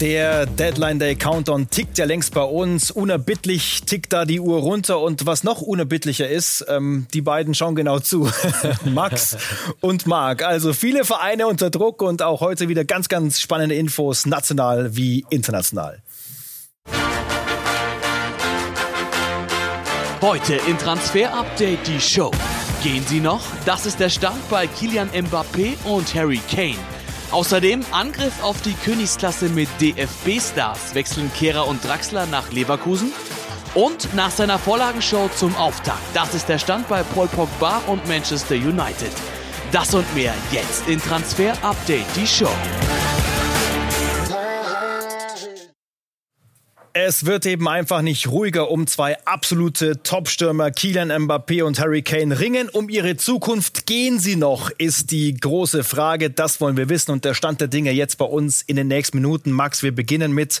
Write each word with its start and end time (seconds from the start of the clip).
Der 0.00 0.46
Deadline 0.46 1.00
Day 1.00 1.16
Countdown 1.16 1.70
tickt 1.70 1.98
ja 1.98 2.04
längst 2.04 2.32
bei 2.32 2.44
uns. 2.44 2.92
Unerbittlich 2.92 3.82
tickt 3.82 4.12
da 4.12 4.24
die 4.24 4.38
Uhr 4.38 4.60
runter. 4.60 5.00
Und 5.00 5.26
was 5.26 5.42
noch 5.42 5.60
unerbittlicher 5.60 6.28
ist, 6.28 6.64
ähm, 6.68 7.08
die 7.12 7.20
beiden 7.20 7.52
schauen 7.52 7.74
genau 7.74 7.98
zu. 7.98 8.30
Max 8.84 9.36
und 9.80 10.06
Marc. 10.06 10.44
Also 10.44 10.72
viele 10.72 11.04
Vereine 11.04 11.48
unter 11.48 11.70
Druck 11.70 12.00
und 12.02 12.22
auch 12.22 12.40
heute 12.40 12.68
wieder 12.68 12.84
ganz, 12.84 13.08
ganz 13.08 13.40
spannende 13.40 13.74
Infos, 13.74 14.24
national 14.24 14.94
wie 14.94 15.26
international. 15.30 16.00
Heute 20.20 20.60
in 20.68 20.78
Transfer 20.78 21.34
Update 21.34 21.86
die 21.88 22.00
Show. 22.00 22.30
Gehen 22.84 23.04
Sie 23.08 23.18
noch? 23.18 23.42
Das 23.66 23.84
ist 23.84 23.98
der 23.98 24.10
Stand 24.10 24.48
bei 24.48 24.68
Kilian 24.68 25.10
Mbappé 25.10 25.74
und 25.84 26.14
Harry 26.14 26.40
Kane. 26.48 26.97
Außerdem 27.30 27.84
Angriff 27.90 28.42
auf 28.42 28.62
die 28.62 28.72
Königsklasse 28.72 29.50
mit 29.50 29.68
DFB-Stars 29.80 30.94
wechseln 30.94 31.30
Kehrer 31.34 31.68
und 31.68 31.84
Draxler 31.84 32.26
nach 32.26 32.50
Leverkusen. 32.52 33.12
Und 33.74 34.14
nach 34.14 34.30
seiner 34.30 34.58
Vorlagenshow 34.58 35.28
zum 35.36 35.54
Auftakt. 35.56 36.02
Das 36.14 36.34
ist 36.34 36.48
der 36.48 36.58
Stand 36.58 36.88
bei 36.88 37.02
Paul 37.02 37.28
Pogba 37.28 37.82
und 37.86 38.06
Manchester 38.08 38.54
United. 38.54 39.12
Das 39.72 39.94
und 39.94 40.12
mehr 40.14 40.34
jetzt 40.50 40.88
in 40.88 40.98
Transfer 41.00 41.52
Update, 41.62 42.06
die 42.16 42.26
Show. 42.26 42.48
Es 47.00 47.26
wird 47.26 47.46
eben 47.46 47.68
einfach 47.68 48.02
nicht 48.02 48.26
ruhiger 48.26 48.72
um 48.72 48.88
zwei 48.88 49.24
absolute 49.24 50.02
Top-Stürmer, 50.02 50.72
Kylian 50.72 51.12
Mbappé 51.12 51.62
und 51.62 51.78
Harry 51.78 52.02
Kane 52.02 52.40
ringen. 52.40 52.68
Um 52.68 52.88
ihre 52.88 53.16
Zukunft 53.16 53.86
gehen 53.86 54.18
sie 54.18 54.34
noch, 54.34 54.70
ist 54.78 55.12
die 55.12 55.36
große 55.36 55.84
Frage. 55.84 56.28
Das 56.28 56.60
wollen 56.60 56.76
wir 56.76 56.88
wissen 56.88 57.12
und 57.12 57.24
der 57.24 57.34
Stand 57.34 57.60
der 57.60 57.68
Dinge 57.68 57.92
jetzt 57.92 58.18
bei 58.18 58.24
uns 58.24 58.62
in 58.62 58.74
den 58.74 58.88
nächsten 58.88 59.18
Minuten. 59.18 59.52
Max, 59.52 59.84
wir 59.84 59.94
beginnen 59.94 60.32
mit 60.32 60.60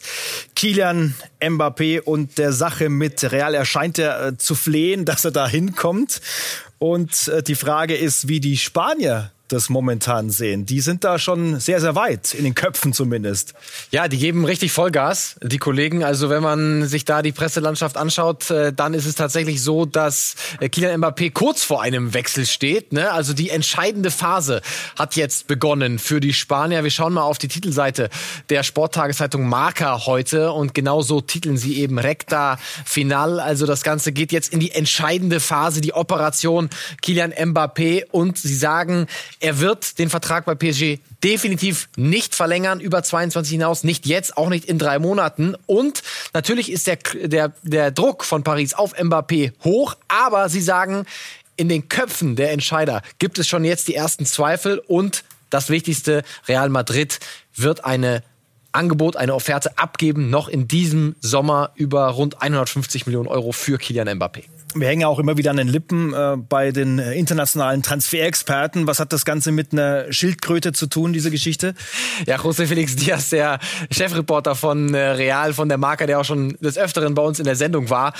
Kylian 0.54 1.16
Mbappé 1.40 2.02
und 2.02 2.38
der 2.38 2.52
Sache 2.52 2.88
mit 2.88 3.32
Real. 3.32 3.54
Er 3.54 3.64
scheint 3.64 3.98
ja 3.98 4.28
äh, 4.28 4.38
zu 4.38 4.54
flehen, 4.54 5.04
dass 5.04 5.24
er 5.24 5.32
da 5.32 5.48
hinkommt. 5.48 6.20
Und 6.78 7.26
äh, 7.26 7.42
die 7.42 7.56
Frage 7.56 7.96
ist, 7.96 8.28
wie 8.28 8.38
die 8.38 8.58
Spanier 8.58 9.32
das 9.48 9.68
momentan 9.68 10.30
sehen. 10.30 10.66
Die 10.66 10.80
sind 10.80 11.04
da 11.04 11.18
schon 11.18 11.58
sehr, 11.58 11.80
sehr 11.80 11.94
weit, 11.94 12.34
in 12.34 12.44
den 12.44 12.54
Köpfen 12.54 12.92
zumindest. 12.92 13.54
Ja, 13.90 14.08
die 14.08 14.18
geben 14.18 14.44
richtig 14.44 14.72
Vollgas, 14.72 15.36
die 15.42 15.58
Kollegen. 15.58 16.04
Also 16.04 16.30
wenn 16.30 16.42
man 16.42 16.86
sich 16.86 17.04
da 17.04 17.22
die 17.22 17.32
Presselandschaft 17.32 17.96
anschaut, 17.96 18.50
äh, 18.50 18.72
dann 18.72 18.94
ist 18.94 19.06
es 19.06 19.14
tatsächlich 19.14 19.62
so, 19.62 19.86
dass 19.86 20.36
äh, 20.60 20.68
Kylian 20.68 21.02
Mbappé 21.02 21.32
kurz 21.32 21.64
vor 21.64 21.82
einem 21.82 22.14
Wechsel 22.14 22.46
steht. 22.46 22.92
Ne? 22.92 23.10
Also 23.10 23.32
die 23.32 23.50
entscheidende 23.50 24.10
Phase 24.10 24.60
hat 24.98 25.16
jetzt 25.16 25.46
begonnen 25.46 25.98
für 25.98 26.20
die 26.20 26.32
Spanier. 26.32 26.84
Wir 26.84 26.90
schauen 26.90 27.14
mal 27.14 27.22
auf 27.22 27.38
die 27.38 27.48
Titelseite 27.48 28.10
der 28.50 28.62
Sporttageszeitung 28.62 29.48
Marca 29.48 30.06
heute 30.06 30.52
und 30.52 30.74
genau 30.74 31.02
so 31.02 31.20
titeln 31.20 31.56
sie 31.56 31.80
eben 31.80 31.98
Recta 31.98 32.58
Final. 32.84 33.40
Also 33.40 33.66
das 33.66 33.82
Ganze 33.82 34.12
geht 34.12 34.32
jetzt 34.32 34.52
in 34.52 34.60
die 34.60 34.72
entscheidende 34.72 35.40
Phase, 35.40 35.80
die 35.80 35.94
Operation 35.94 36.68
Kylian 37.02 37.32
Mbappé 37.32 38.04
und 38.10 38.38
sie 38.38 38.54
sagen, 38.54 39.06
er 39.40 39.60
wird 39.60 39.98
den 39.98 40.10
Vertrag 40.10 40.44
bei 40.44 40.54
PSG 40.54 40.98
definitiv 41.22 41.88
nicht 41.96 42.34
verlängern 42.34 42.80
über 42.80 43.02
22 43.02 43.52
hinaus, 43.52 43.84
nicht 43.84 44.06
jetzt, 44.06 44.36
auch 44.36 44.48
nicht 44.48 44.64
in 44.64 44.78
drei 44.78 44.98
Monaten. 44.98 45.54
Und 45.66 46.02
natürlich 46.34 46.70
ist 46.70 46.86
der, 46.86 46.98
der, 47.24 47.52
der 47.62 47.90
Druck 47.90 48.24
von 48.24 48.42
Paris 48.42 48.74
auf 48.74 48.98
Mbappé 48.98 49.52
hoch, 49.64 49.96
aber 50.08 50.48
sie 50.48 50.60
sagen, 50.60 51.06
in 51.56 51.68
den 51.68 51.88
Köpfen 51.88 52.36
der 52.36 52.52
Entscheider 52.52 53.02
gibt 53.18 53.38
es 53.38 53.48
schon 53.48 53.64
jetzt 53.64 53.88
die 53.88 53.94
ersten 53.94 54.26
Zweifel 54.26 54.78
und 54.86 55.24
das 55.50 55.70
Wichtigste, 55.70 56.22
Real 56.46 56.68
Madrid 56.68 57.20
wird 57.54 57.84
eine 57.84 58.22
Angebot, 58.72 59.16
eine 59.16 59.34
Offerte 59.34 59.78
abgeben, 59.78 60.30
noch 60.30 60.48
in 60.48 60.68
diesem 60.68 61.16
Sommer 61.20 61.72
über 61.74 62.08
rund 62.08 62.42
150 62.42 63.06
Millionen 63.06 63.28
Euro 63.28 63.52
für 63.52 63.78
Kylian 63.78 64.08
Mbappé. 64.08 64.44
Wir 64.74 64.88
hängen 64.88 65.04
auch 65.04 65.18
immer 65.18 65.38
wieder 65.38 65.50
an 65.50 65.56
den 65.56 65.68
Lippen 65.68 66.12
äh, 66.12 66.36
bei 66.36 66.72
den 66.72 66.98
äh, 66.98 67.14
internationalen 67.14 67.82
Transferexperten. 67.82 68.86
Was 68.86 69.00
hat 69.00 69.12
das 69.12 69.24
Ganze 69.24 69.50
mit 69.50 69.72
einer 69.72 70.12
Schildkröte 70.12 70.72
zu 70.72 70.86
tun, 70.86 71.14
diese 71.14 71.30
Geschichte? 71.30 71.74
Ja, 72.26 72.36
José 72.36 72.66
Felix 72.66 72.94
Diaz, 72.94 73.30
der 73.30 73.60
Chefreporter 73.90 74.54
von 74.54 74.92
äh, 74.92 74.98
Real, 74.98 75.54
von 75.54 75.68
der 75.68 75.78
Marke, 75.78 76.06
der 76.06 76.20
auch 76.20 76.24
schon 76.24 76.58
des 76.60 76.76
Öfteren 76.76 77.14
bei 77.14 77.22
uns 77.22 77.38
in 77.38 77.46
der 77.46 77.56
Sendung 77.56 77.88
war, 77.88 78.12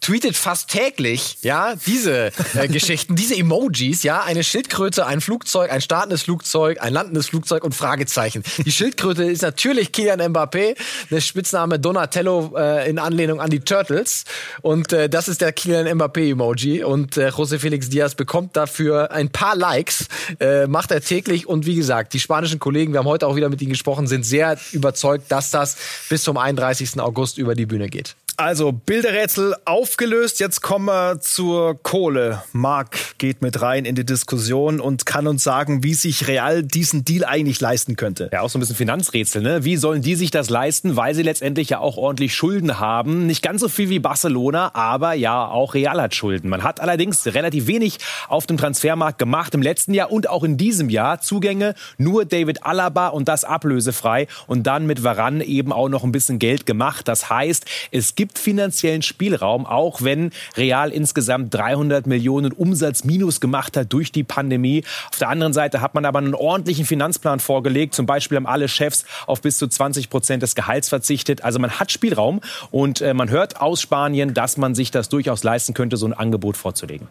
tweetet 0.00 0.36
fast 0.36 0.70
täglich, 0.70 1.38
ja, 1.42 1.74
diese 1.86 2.30
äh, 2.54 2.68
Geschichten, 2.68 3.16
diese 3.16 3.34
Emojis, 3.34 4.04
ja, 4.04 4.22
eine 4.22 4.44
Schildkröte, 4.44 5.06
ein 5.06 5.20
Flugzeug, 5.20 5.72
ein 5.72 5.80
startendes 5.80 6.22
Flugzeug, 6.22 6.80
ein 6.80 6.92
landendes 6.92 7.26
Flugzeug 7.28 7.64
und 7.64 7.74
Fragezeichen. 7.74 8.44
Die 8.58 8.70
Schildkröte 8.70 9.24
ist 9.24 9.42
natürlich 9.42 9.90
Kylian 9.90 10.20
Mbappé, 10.20 10.76
der 11.10 11.20
Spitzname 11.20 11.80
Donatello 11.80 12.54
äh, 12.56 12.88
in 12.88 13.00
Anlehnung 13.00 13.40
an 13.40 13.50
die 13.50 13.60
Turtles 13.60 14.24
und 14.62 14.92
das 14.92 15.28
ist 15.28 15.40
der 15.40 15.52
Kylian 15.52 15.95
Mbappé-Emoji 15.96 16.84
und 16.84 17.16
äh, 17.16 17.28
José 17.28 17.58
Felix 17.58 17.88
Diaz 17.88 18.14
bekommt 18.14 18.56
dafür 18.56 19.10
ein 19.12 19.30
paar 19.30 19.56
Likes, 19.56 20.08
äh, 20.40 20.66
macht 20.66 20.90
er 20.90 21.00
täglich 21.00 21.46
und 21.46 21.66
wie 21.66 21.74
gesagt, 21.74 22.12
die 22.12 22.20
spanischen 22.20 22.58
Kollegen, 22.58 22.92
wir 22.92 23.00
haben 23.00 23.06
heute 23.06 23.26
auch 23.26 23.36
wieder 23.36 23.48
mit 23.48 23.60
ihnen 23.62 23.70
gesprochen, 23.70 24.06
sind 24.06 24.24
sehr 24.24 24.58
überzeugt, 24.72 25.30
dass 25.32 25.50
das 25.50 25.76
bis 26.08 26.22
zum 26.22 26.36
31. 26.36 27.00
August 27.00 27.38
über 27.38 27.54
die 27.54 27.66
Bühne 27.66 27.88
geht. 27.88 28.14
Also 28.38 28.70
Bilderrätsel 28.70 29.56
aufgelöst. 29.64 30.40
Jetzt 30.40 30.60
kommen 30.60 30.86
wir 30.86 31.20
zur 31.20 31.82
Kohle. 31.82 32.42
Marc 32.52 33.16
geht 33.16 33.40
mit 33.40 33.62
rein 33.62 33.86
in 33.86 33.94
die 33.94 34.04
Diskussion 34.04 34.78
und 34.78 35.06
kann 35.06 35.26
uns 35.26 35.42
sagen, 35.42 35.82
wie 35.82 35.94
sich 35.94 36.28
Real 36.28 36.62
diesen 36.62 37.02
Deal 37.02 37.24
eigentlich 37.24 37.60
leisten 37.62 37.96
könnte. 37.96 38.28
Ja, 38.34 38.42
auch 38.42 38.50
so 38.50 38.58
ein 38.58 38.60
bisschen 38.60 38.76
Finanzrätsel. 38.76 39.40
Ne? 39.40 39.64
Wie 39.64 39.78
sollen 39.78 40.02
die 40.02 40.16
sich 40.16 40.30
das 40.30 40.50
leisten, 40.50 40.96
weil 40.96 41.14
sie 41.14 41.22
letztendlich 41.22 41.70
ja 41.70 41.78
auch 41.78 41.96
ordentlich 41.96 42.34
Schulden 42.34 42.78
haben? 42.78 43.26
Nicht 43.26 43.40
ganz 43.40 43.62
so 43.62 43.70
viel 43.70 43.88
wie 43.88 44.00
Barcelona, 44.00 44.74
aber 44.74 45.14
ja, 45.14 45.48
auch 45.48 45.72
Real 45.72 46.02
hat 46.02 46.14
Schulden. 46.14 46.50
Man 46.50 46.62
hat 46.62 46.80
allerdings 46.80 47.24
relativ 47.24 47.68
wenig 47.68 48.00
auf 48.28 48.46
dem 48.46 48.58
Transfermarkt 48.58 49.18
gemacht 49.18 49.54
im 49.54 49.62
letzten 49.62 49.94
Jahr 49.94 50.12
und 50.12 50.28
auch 50.28 50.44
in 50.44 50.58
diesem 50.58 50.90
Jahr. 50.90 51.22
Zugänge 51.22 51.74
nur 51.96 52.26
David 52.26 52.64
Alaba 52.64 53.08
und 53.08 53.28
das 53.28 53.44
ablösefrei 53.44 54.26
und 54.46 54.66
dann 54.66 54.84
mit 54.84 55.02
Varan 55.02 55.40
eben 55.40 55.72
auch 55.72 55.88
noch 55.88 56.04
ein 56.04 56.12
bisschen 56.12 56.38
Geld 56.38 56.66
gemacht. 56.66 57.08
Das 57.08 57.30
heißt, 57.30 57.64
es 57.92 58.14
gibt 58.14 58.25
gibt 58.26 58.40
finanziellen 58.40 59.02
Spielraum, 59.02 59.66
auch 59.66 60.02
wenn 60.02 60.32
Real 60.56 60.90
insgesamt 60.90 61.54
300 61.54 62.08
Millionen 62.08 62.50
Umsatz 62.50 63.04
minus 63.04 63.40
gemacht 63.40 63.76
hat 63.76 63.92
durch 63.92 64.10
die 64.10 64.24
Pandemie. 64.24 64.82
Auf 65.12 65.18
der 65.20 65.28
anderen 65.28 65.52
Seite 65.52 65.80
hat 65.80 65.94
man 65.94 66.04
aber 66.04 66.18
einen 66.18 66.34
ordentlichen 66.34 66.84
Finanzplan 66.86 67.38
vorgelegt. 67.38 67.94
Zum 67.94 68.04
Beispiel 68.04 68.36
haben 68.36 68.48
alle 68.48 68.66
Chefs 68.66 69.04
auf 69.28 69.42
bis 69.42 69.58
zu 69.58 69.68
20 69.68 70.10
Prozent 70.10 70.42
des 70.42 70.56
Gehalts 70.56 70.88
verzichtet. 70.88 71.44
Also 71.44 71.60
man 71.60 71.78
hat 71.78 71.92
Spielraum 71.92 72.40
und 72.72 73.00
äh, 73.00 73.14
man 73.14 73.30
hört 73.30 73.60
aus 73.60 73.80
Spanien, 73.80 74.34
dass 74.34 74.56
man 74.56 74.74
sich 74.74 74.90
das 74.90 75.08
durchaus 75.08 75.44
leisten 75.44 75.72
könnte, 75.72 75.96
so 75.96 76.06
ein 76.06 76.12
Angebot 76.12 76.56
vorzulegen. 76.56 77.06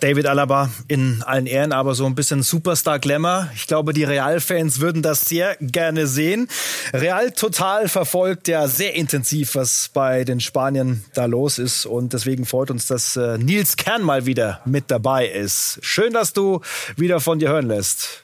David 0.00 0.26
Alaba 0.26 0.70
in 0.88 1.22
allen 1.22 1.46
Ehren, 1.46 1.72
aber 1.72 1.94
so 1.94 2.04
ein 2.06 2.14
bisschen 2.14 2.42
Superstar-Glamour. 2.42 3.48
Ich 3.54 3.66
glaube, 3.66 3.92
die 3.92 4.04
Real-Fans 4.04 4.80
würden 4.80 5.02
das 5.02 5.28
sehr 5.28 5.56
gerne 5.60 6.06
sehen. 6.06 6.48
Real 6.92 7.30
total 7.30 7.88
verfolgt 7.88 8.48
ja 8.48 8.68
sehr 8.68 8.94
intensiv, 8.94 9.54
was 9.54 9.90
bei 9.92 10.24
den 10.24 10.40
Spaniern 10.40 11.04
da 11.14 11.26
los 11.26 11.58
ist. 11.58 11.86
Und 11.86 12.12
deswegen 12.12 12.44
freut 12.44 12.70
uns, 12.70 12.86
dass 12.86 13.16
äh, 13.16 13.38
Nils 13.38 13.76
Kern 13.76 14.02
mal 14.02 14.26
wieder 14.26 14.60
mit 14.64 14.90
dabei 14.90 15.28
ist. 15.28 15.78
Schön, 15.82 16.12
dass 16.12 16.32
du 16.32 16.60
wieder 16.96 17.20
von 17.20 17.38
dir 17.38 17.48
hören 17.48 17.68
lässt. 17.68 18.23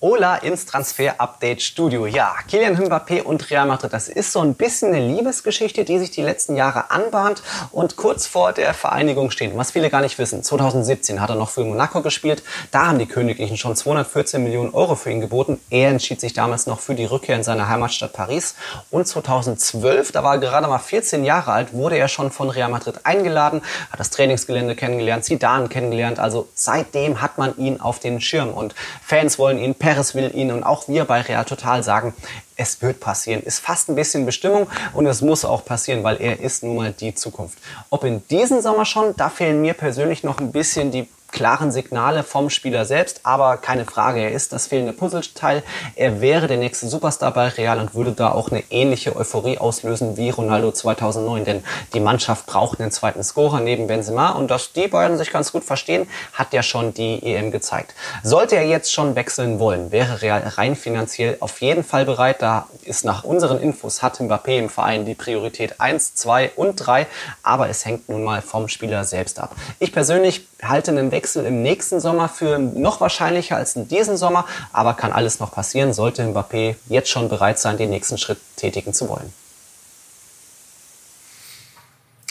Ola 0.00 0.36
ins 0.36 0.66
Transfer-Update-Studio. 0.66 2.04
Ja, 2.04 2.34
Kylian 2.50 2.76
Mbappé 2.76 3.22
und 3.22 3.50
Real 3.50 3.66
Madrid, 3.66 3.94
das 3.94 4.10
ist 4.10 4.30
so 4.30 4.40
ein 4.40 4.52
bisschen 4.52 4.92
eine 4.92 5.06
Liebesgeschichte, 5.08 5.86
die 5.86 5.98
sich 5.98 6.10
die 6.10 6.20
letzten 6.20 6.54
Jahre 6.54 6.90
anbahnt 6.90 7.42
und 7.72 7.96
kurz 7.96 8.26
vor 8.26 8.52
der 8.52 8.74
Vereinigung 8.74 9.30
steht. 9.30 9.56
Was 9.56 9.70
viele 9.70 9.88
gar 9.88 10.02
nicht 10.02 10.18
wissen, 10.18 10.42
2017 10.42 11.22
hat 11.22 11.30
er 11.30 11.36
noch 11.36 11.48
für 11.48 11.64
Monaco 11.64 12.02
gespielt. 12.02 12.42
Da 12.72 12.88
haben 12.88 12.98
die 12.98 13.06
Königlichen 13.06 13.56
schon 13.56 13.74
214 13.74 14.44
Millionen 14.44 14.74
Euro 14.74 14.96
für 14.96 15.10
ihn 15.10 15.22
geboten. 15.22 15.58
Er 15.70 15.88
entschied 15.88 16.20
sich 16.20 16.34
damals 16.34 16.66
noch 16.66 16.80
für 16.80 16.94
die 16.94 17.06
Rückkehr 17.06 17.36
in 17.36 17.42
seine 17.42 17.66
Heimatstadt 17.66 18.12
Paris. 18.12 18.54
Und 18.90 19.08
2012, 19.08 20.12
da 20.12 20.22
war 20.22 20.34
er 20.34 20.40
gerade 20.40 20.68
mal 20.68 20.78
14 20.78 21.24
Jahre 21.24 21.52
alt, 21.52 21.72
wurde 21.72 21.96
er 21.96 22.08
schon 22.08 22.30
von 22.30 22.50
Real 22.50 22.68
Madrid 22.68 23.00
eingeladen, 23.04 23.62
hat 23.90 23.98
das 23.98 24.10
Trainingsgelände 24.10 24.76
kennengelernt, 24.76 25.24
Zidane 25.24 25.68
kennengelernt. 25.68 26.18
Also 26.18 26.48
seitdem 26.54 27.22
hat 27.22 27.38
man 27.38 27.56
ihn 27.56 27.80
auf 27.80 27.98
den 27.98 28.20
Schirm 28.20 28.50
und 28.50 28.74
Fans 29.02 29.38
wollen 29.38 29.56
ihn 29.56 29.74
Perez 29.86 30.16
will 30.16 30.32
ihn 30.34 30.50
und 30.50 30.64
auch 30.64 30.88
wir 30.88 31.04
bei 31.04 31.20
Real 31.20 31.44
Total 31.44 31.80
sagen, 31.84 32.12
es 32.56 32.82
wird 32.82 32.98
passieren. 32.98 33.40
Ist 33.44 33.60
fast 33.60 33.88
ein 33.88 33.94
bisschen 33.94 34.26
Bestimmung 34.26 34.66
und 34.94 35.06
es 35.06 35.22
muss 35.22 35.44
auch 35.44 35.64
passieren, 35.64 36.02
weil 36.02 36.16
er 36.20 36.40
ist 36.40 36.64
nun 36.64 36.74
mal 36.74 36.92
die 36.92 37.14
Zukunft. 37.14 37.56
Ob 37.88 38.02
in 38.02 38.26
diesem 38.26 38.60
Sommer 38.62 38.84
schon, 38.84 39.14
da 39.16 39.28
fehlen 39.28 39.62
mir 39.62 39.74
persönlich 39.74 40.24
noch 40.24 40.40
ein 40.40 40.50
bisschen 40.50 40.90
die 40.90 41.08
klaren 41.36 41.70
Signale 41.70 42.22
vom 42.22 42.48
Spieler 42.48 42.86
selbst, 42.86 43.20
aber 43.22 43.58
keine 43.58 43.84
Frage, 43.84 44.20
er 44.20 44.32
ist 44.32 44.54
das 44.54 44.68
fehlende 44.68 44.94
Puzzleteil. 44.94 45.62
Er 45.94 46.22
wäre 46.22 46.46
der 46.46 46.56
nächste 46.56 46.88
Superstar 46.88 47.30
bei 47.34 47.48
Real 47.48 47.78
und 47.78 47.94
würde 47.94 48.12
da 48.12 48.32
auch 48.32 48.50
eine 48.50 48.64
ähnliche 48.70 49.14
Euphorie 49.14 49.58
auslösen 49.58 50.16
wie 50.16 50.30
Ronaldo 50.30 50.72
2009, 50.72 51.44
denn 51.44 51.64
die 51.92 52.00
Mannschaft 52.00 52.46
braucht 52.46 52.80
einen 52.80 52.90
zweiten 52.90 53.22
Scorer 53.22 53.60
neben 53.60 53.86
Benzema 53.86 54.30
und 54.30 54.50
dass 54.50 54.72
die 54.72 54.88
beiden 54.88 55.18
sich 55.18 55.30
ganz 55.30 55.52
gut 55.52 55.62
verstehen, 55.62 56.08
hat 56.32 56.54
ja 56.54 56.62
schon 56.62 56.94
die 56.94 57.22
EM 57.22 57.50
gezeigt. 57.50 57.94
Sollte 58.22 58.56
er 58.56 58.66
jetzt 58.66 58.90
schon 58.90 59.14
wechseln 59.14 59.58
wollen, 59.58 59.92
wäre 59.92 60.22
Real 60.22 60.40
rein 60.56 60.74
finanziell 60.74 61.36
auf 61.40 61.60
jeden 61.60 61.84
Fall 61.84 62.06
bereit. 62.06 62.40
Da 62.40 62.66
ist 62.82 63.04
nach 63.04 63.24
unseren 63.24 63.60
Infos 63.60 64.02
hat 64.02 64.20
Mbappé 64.20 64.56
im 64.56 64.70
Verein 64.70 65.04
die 65.04 65.14
Priorität 65.14 65.82
1, 65.82 66.14
2 66.14 66.52
und 66.56 66.76
3, 66.76 67.06
aber 67.42 67.68
es 67.68 67.84
hängt 67.84 68.08
nun 68.08 68.24
mal 68.24 68.40
vom 68.40 68.68
Spieler 68.68 69.04
selbst 69.04 69.38
ab. 69.38 69.54
Ich 69.78 69.92
persönlich 69.92 70.46
halte 70.62 70.90
einen 70.90 71.10
Wechsel 71.10 71.44
im 71.44 71.62
nächsten 71.62 72.00
Sommer 72.00 72.28
für 72.28 72.58
noch 72.58 73.00
wahrscheinlicher 73.00 73.56
als 73.56 73.76
in 73.76 73.88
diesem 73.88 74.16
Sommer, 74.16 74.46
aber 74.72 74.94
kann 74.94 75.12
alles 75.12 75.40
noch 75.40 75.52
passieren, 75.52 75.92
sollte 75.92 76.22
Mbappé 76.22 76.76
jetzt 76.88 77.10
schon 77.10 77.28
bereit 77.28 77.58
sein, 77.58 77.76
den 77.76 77.90
nächsten 77.90 78.18
Schritt 78.18 78.38
tätigen 78.56 78.94
zu 78.94 79.08
wollen. 79.08 79.32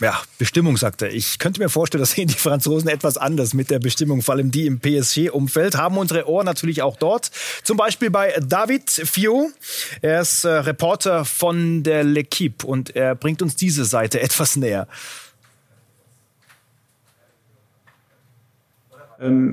Ja, 0.02 0.22
Bestimmung, 0.38 0.76
sagt 0.76 1.04
er. 1.04 1.14
Ich 1.14 1.40
könnte 1.40 1.62
mir 1.62 1.70
vorstellen, 1.70 2.02
das 2.02 2.12
sehen 2.12 2.28
die 2.28 2.34
Franzosen 2.34 2.90
etwas 2.90 3.16
anders 3.16 3.54
mit 3.54 3.72
der 3.72 3.80
Bestimmung, 3.80 4.22
vor 4.22 4.36
allem 4.36 4.52
die 4.52 4.66
im 4.66 4.82
PSG-Umfeld. 4.82 5.78
Haben 5.78 5.98
unsere 5.98 6.28
Ohren 6.28 6.46
natürlich 6.46 6.82
auch 6.82 6.98
dort. 6.98 7.32
Zum 7.64 7.78
Beispiel 7.78 8.10
bei 8.10 8.38
David 8.46 8.90
Fio. 8.90 9.50
Er 10.02 10.20
ist 10.20 10.44
äh, 10.44 10.50
Reporter 10.50 11.24
von 11.24 11.84
der 11.84 12.04
L'Equipe 12.04 12.66
und 12.66 12.94
er 12.94 13.16
bringt 13.16 13.42
uns 13.42 13.56
diese 13.56 13.86
Seite 13.86 14.20
etwas 14.20 14.58
näher. 14.58 14.90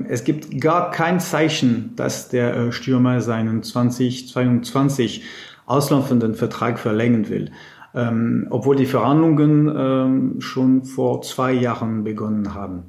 Es 0.09 0.23
gibt 0.23 0.59
gar 0.59 0.91
kein 0.91 1.19
Zeichen, 1.19 1.93
dass 1.95 2.29
der 2.29 2.55
äh, 2.55 2.71
Stürmer 2.71 3.21
seinen 3.21 3.63
2022 3.63 5.23
auslaufenden 5.65 6.35
Vertrag 6.35 6.79
verlängern 6.79 7.29
will 7.29 7.51
ähm, 7.95 8.47
obwohl 8.49 8.75
die 8.75 8.85
Verhandlungen 8.85 9.71
ähm, 9.75 10.41
schon 10.41 10.83
vor 10.83 11.21
zwei 11.21 11.53
Jahren 11.53 12.03
begonnen 12.03 12.53
haben. 12.53 12.83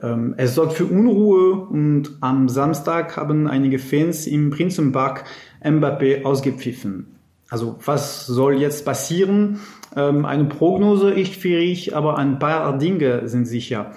Ähm, 0.00 0.34
es 0.36 0.54
sorgt 0.54 0.74
für 0.74 0.86
Unruhe 0.86 1.54
und 1.54 2.16
am 2.20 2.48
Samstag 2.48 3.16
haben 3.16 3.46
einige 3.48 3.78
Fans 3.78 4.26
im 4.26 4.50
Prinzenpark 4.50 5.24
Mbappé 5.62 6.24
ausgepfiffen. 6.24 7.16
Also 7.48 7.78
was 7.84 8.26
soll 8.26 8.54
jetzt 8.54 8.84
passieren? 8.84 9.60
Ähm, 9.96 10.24
eine 10.24 10.44
Prognose 10.44 11.10
ist 11.10 11.34
schwierig, 11.34 11.94
aber 11.96 12.18
ein 12.18 12.38
paar 12.38 12.78
Dinge 12.78 13.28
sind 13.28 13.46
sicher. 13.46 13.92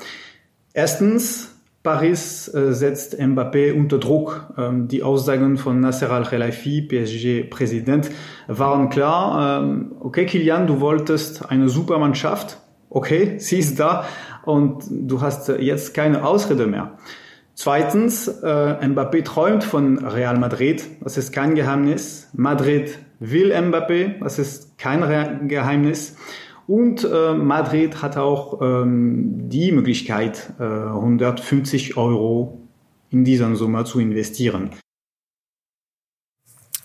Erstens, 0.73 1.56
Paris 1.87 2.53
äh, 2.53 2.73
setzt 2.73 3.17
Mbappé 3.17 3.71
unter 3.71 3.97
Druck. 3.97 4.53
Ähm, 4.57 4.89
die 4.89 5.03
Aussagen 5.03 5.55
von 5.55 5.79
Nasser 5.79 6.11
Al-Khelaifi, 6.11 6.81
PSG-Präsident, 6.81 8.09
waren 8.47 8.89
klar. 8.89 9.63
Ähm, 9.63 9.93
okay, 10.01 10.25
Kilian, 10.25 10.67
du 10.67 10.81
wolltest 10.81 11.49
eine 11.49 11.69
Supermannschaft. 11.69 12.57
Okay, 12.89 13.35
sie 13.37 13.59
ist 13.59 13.79
da 13.79 14.03
und 14.43 14.83
du 14.89 15.21
hast 15.21 15.47
jetzt 15.47 15.93
keine 15.93 16.25
Ausrede 16.25 16.67
mehr. 16.67 16.97
Zweitens, 17.53 18.27
äh, 18.27 18.85
Mbappé 18.85 19.23
träumt 19.23 19.63
von 19.63 20.05
Real 20.05 20.37
Madrid. 20.37 20.83
Das 20.99 21.17
ist 21.17 21.31
kein 21.31 21.55
Geheimnis. 21.55 22.27
Madrid 22.33 22.99
will 23.21 23.53
Mbappé. 23.53 24.19
Das 24.21 24.39
ist 24.39 24.77
kein 24.77 25.47
Geheimnis. 25.47 26.17
Und 26.67 27.05
äh, 27.05 27.33
Madrid 27.33 28.01
hat 28.01 28.17
auch 28.17 28.61
ähm, 28.61 29.49
die 29.49 29.71
Möglichkeit, 29.71 30.53
äh, 30.59 30.63
150 30.63 31.95
Euro 31.95 32.61
in 33.09 33.23
diesen 33.23 33.55
Sommer 33.55 33.85
zu 33.85 33.99
investieren. 34.01 34.71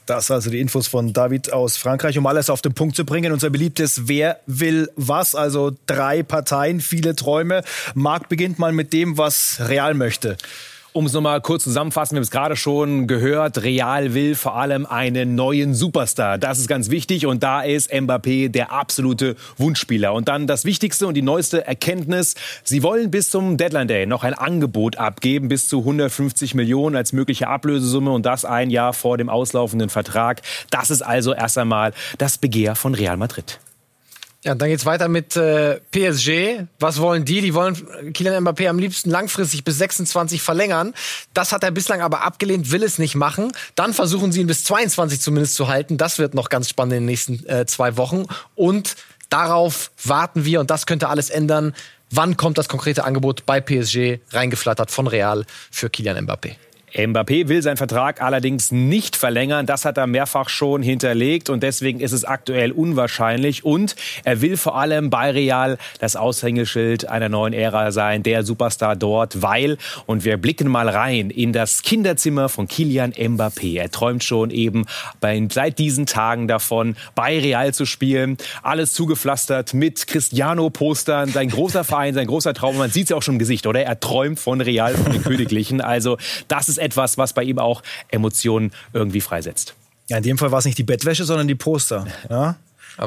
Das 0.07 0.31
also 0.31 0.51
die 0.51 0.61
Infos 0.61 0.89
von 0.89 1.13
David 1.13 1.53
aus 1.53 1.77
Frankreich, 1.77 2.19
um 2.19 2.27
alles 2.27 2.51
auf 2.51 2.61
den 2.61 2.75
Punkt 2.75 2.97
zu 2.97 3.05
bringen. 3.05 3.33
Unser 3.33 3.51
beliebtes 3.51 4.09
Wer 4.09 4.41
will 4.47 4.89
was? 4.97 5.35
Also 5.35 5.73
drei 5.87 6.23
Parteien, 6.23 6.81
viele 6.81 7.17
Träume. 7.17 7.63
Marc 7.95 8.29
beginnt 8.29 8.59
mal 8.59 8.73
mit 8.73 8.93
dem, 8.93 9.17
was 9.17 9.59
Real 9.61 9.95
möchte. 9.95 10.37
Um 10.95 11.07
es 11.07 11.15
nochmal 11.15 11.41
kurz 11.41 11.65
zusammenfassen, 11.65 12.17
wir 12.17 12.19
haben 12.19 12.25
es 12.25 12.31
gerade 12.31 12.55
schon 12.55 13.07
gehört, 13.07 13.63
Real 13.63 14.13
will 14.13 14.35
vor 14.35 14.57
allem 14.57 14.85
einen 14.85 15.35
neuen 15.35 15.73
Superstar. 15.73 16.37
Das 16.37 16.59
ist 16.59 16.69
ganz 16.69 16.91
wichtig 16.91 17.25
und 17.25 17.43
da 17.43 17.63
ist 17.63 17.91
Mbappé 17.91 18.51
der 18.51 18.73
absolute 18.73 19.37
Wunschspieler. 19.57 20.13
Und 20.13 20.29
dann 20.29 20.47
das 20.47 20.67
Wichtigste 20.67 21.07
und 21.07 21.15
die 21.15 21.23
neueste 21.23 21.67
Erkenntnis, 21.67 22.35
sie 22.63 22.83
wollen 22.83 23.11
bis 23.11 23.31
zum 23.31 23.57
Deadline 23.57 23.89
Day 23.89 24.05
noch 24.05 24.23
ein 24.23 24.35
Angebot 24.35 24.97
abgeben, 24.99 25.49
bis 25.49 25.67
zu 25.67 25.79
150 25.79 26.55
Millionen 26.55 26.95
als 26.95 27.15
mögliche 27.15 27.49
Ablösesumme 27.49 28.11
und 28.11 28.27
das 28.27 28.45
ein 28.45 28.69
Jahr 28.69 28.93
vor 28.93 29.17
dem 29.17 29.31
auslaufenden 29.31 29.89
Vertrag. 29.89 30.43
Das 30.69 30.91
ist 30.91 31.01
also 31.01 31.33
erst 31.33 31.57
einmal 31.57 31.95
das 32.19 32.37
Begehr 32.37 32.75
von 32.75 32.95
Real 32.95 33.17
Madrid. 33.17 33.61
Ja, 34.45 34.57
dann 34.57 34.69
geht's 34.69 34.85
weiter 34.85 35.07
mit 35.07 35.37
äh, 35.37 35.79
PSG. 35.93 36.67
Was 36.81 37.01
wollen 37.01 37.25
die? 37.25 37.41
Die 37.41 37.55
wollen 37.55 37.77
Kylian 38.13 38.45
Mbappé 38.45 38.69
am 38.69 38.79
liebsten 38.79 39.09
langfristig 39.09 39.63
bis 39.63 39.79
26 39.79 40.43
verlängern. 40.43 40.95
Das 41.33 41.53
hat 41.53 41.63
er 41.63 41.71
bislang 41.71 42.01
aber 42.01 42.23
abgelehnt, 42.23 42.73
will 42.73 42.83
es 42.83 42.99
nicht 42.99 43.15
machen. 43.15 43.53
Dann 43.77 43.95
versuchen 43.95 44.33
sie 44.33 44.41
ihn 44.41 44.49
bis 44.49 44.65
22 44.65 45.21
zumindest 45.21 45.55
zu 45.55 45.69
halten. 45.69 45.97
Das 45.97 46.19
wird 46.19 46.35
noch 46.35 46.49
ganz 46.49 46.69
spannend 46.69 46.95
in 46.95 47.01
den 47.03 47.07
nächsten 47.07 47.47
äh, 47.49 47.67
zwei 47.67 47.97
Wochen. 47.97 48.25
Und 48.57 48.97
darauf 49.29 49.93
warten 50.03 50.45
wir 50.45 50.59
und 50.59 50.71
das 50.71 50.87
könnte 50.87 51.09
alles 51.09 51.31
ändern. 51.31 51.73
Wann 52.11 52.37
kommt 52.37 52.59
das 52.59 52.69
konkrete 52.69 53.05
Angebot 53.05 53.47
bei 53.47 53.61
PSG 53.61 54.19
reingeflattert 54.33 54.91
von 54.91 55.07
Real 55.07 55.47
für 55.71 55.89
Kylian 55.89 56.27
Mbappé? 56.27 56.57
Mbappé 56.95 57.49
will 57.49 57.63
seinen 57.63 57.79
Vertrag 57.79 58.21
allerdings 58.21 58.71
nicht 58.71 59.17
verlängern. 59.17 59.65
Das 59.67 59.85
hat 59.85 59.97
er 59.97 60.07
mehrfach 60.07 60.49
schon 60.49 60.83
hinterlegt 60.83 61.49
und 61.49 61.63
deswegen 61.63 62.01
ist 62.01 62.13
es 62.13 62.25
aktuell 62.25 62.71
unwahrscheinlich. 62.73 63.65
Und 63.65 63.97
er 64.25 64.43
will 64.43 64.57
vor 64.57 64.77
allem 64.77 65.09
bei 65.09 65.31
Real 65.31 65.79
das 66.01 66.17
Aushängeschild 66.17 67.09
einer 67.09 67.31
neuen 67.31 67.55
Ära 67.55 67.93
sein, 67.93 68.23
der 68.23 68.45
Superstar 68.45 68.97
dort, 68.97 69.41
weil, 69.41 69.79
und 70.07 70.25
wir 70.25 70.37
blicken 70.37 70.69
mal 70.69 70.89
rein 70.89 71.31
in 71.31 71.53
das 71.53 71.83
Kinderzimmer 71.83 72.51
von 72.51 72.69
Kilian 72.69 73.13
Mbappé. 73.13 73.79
Er 73.79 73.91
träumt 73.91 74.23
schon 74.23 74.51
eben 74.51 74.85
bei, 75.21 75.43
seit 75.51 75.79
diesen 75.79 76.05
Tagen 76.05 76.47
davon, 76.47 76.97
bei 77.15 77.39
Real 77.39 77.73
zu 77.73 77.87
spielen. 77.87 78.37
Alles 78.63 78.93
zugepflastert 78.93 79.73
mit 79.73 80.07
Cristiano-Postern, 80.07 81.31
sein 81.31 81.49
großer 81.49 81.85
Verein, 81.85 82.13
sein 82.13 82.27
großer 82.27 82.53
Traum. 82.53 82.77
Man 82.77 82.91
sieht 82.91 83.05
es 83.05 83.11
ja 83.11 83.17
auch 83.17 83.23
schon 83.23 83.37
im 83.37 83.39
Gesicht, 83.39 83.67
oder? 83.67 83.83
Er 83.83 83.99
träumt 83.99 84.39
von 84.39 84.61
Real, 84.61 84.95
von 84.95 85.13
den 85.13 85.23
Königlichen. 85.23 85.81
Also 85.81 86.19
das 86.49 86.69
ist 86.69 86.82
etwas, 86.83 87.19
was 87.19 87.33
bei 87.33 87.43
ihm 87.43 87.59
auch 87.59 87.83
Emotionen 88.09 88.73
irgendwie 88.93 89.21
freisetzt. 89.21 89.75
Ja, 90.09 90.19
in 90.19 90.23
dem 90.23 90.39
Fall 90.39 90.51
war 90.51 90.59
es 90.59 90.65
nicht 90.65 90.79
die 90.79 90.83
Bettwäsche, 90.83 91.25
sondern 91.25 91.49
die 91.49 91.55
Poster. 91.55 92.07
Ja? 92.29 92.57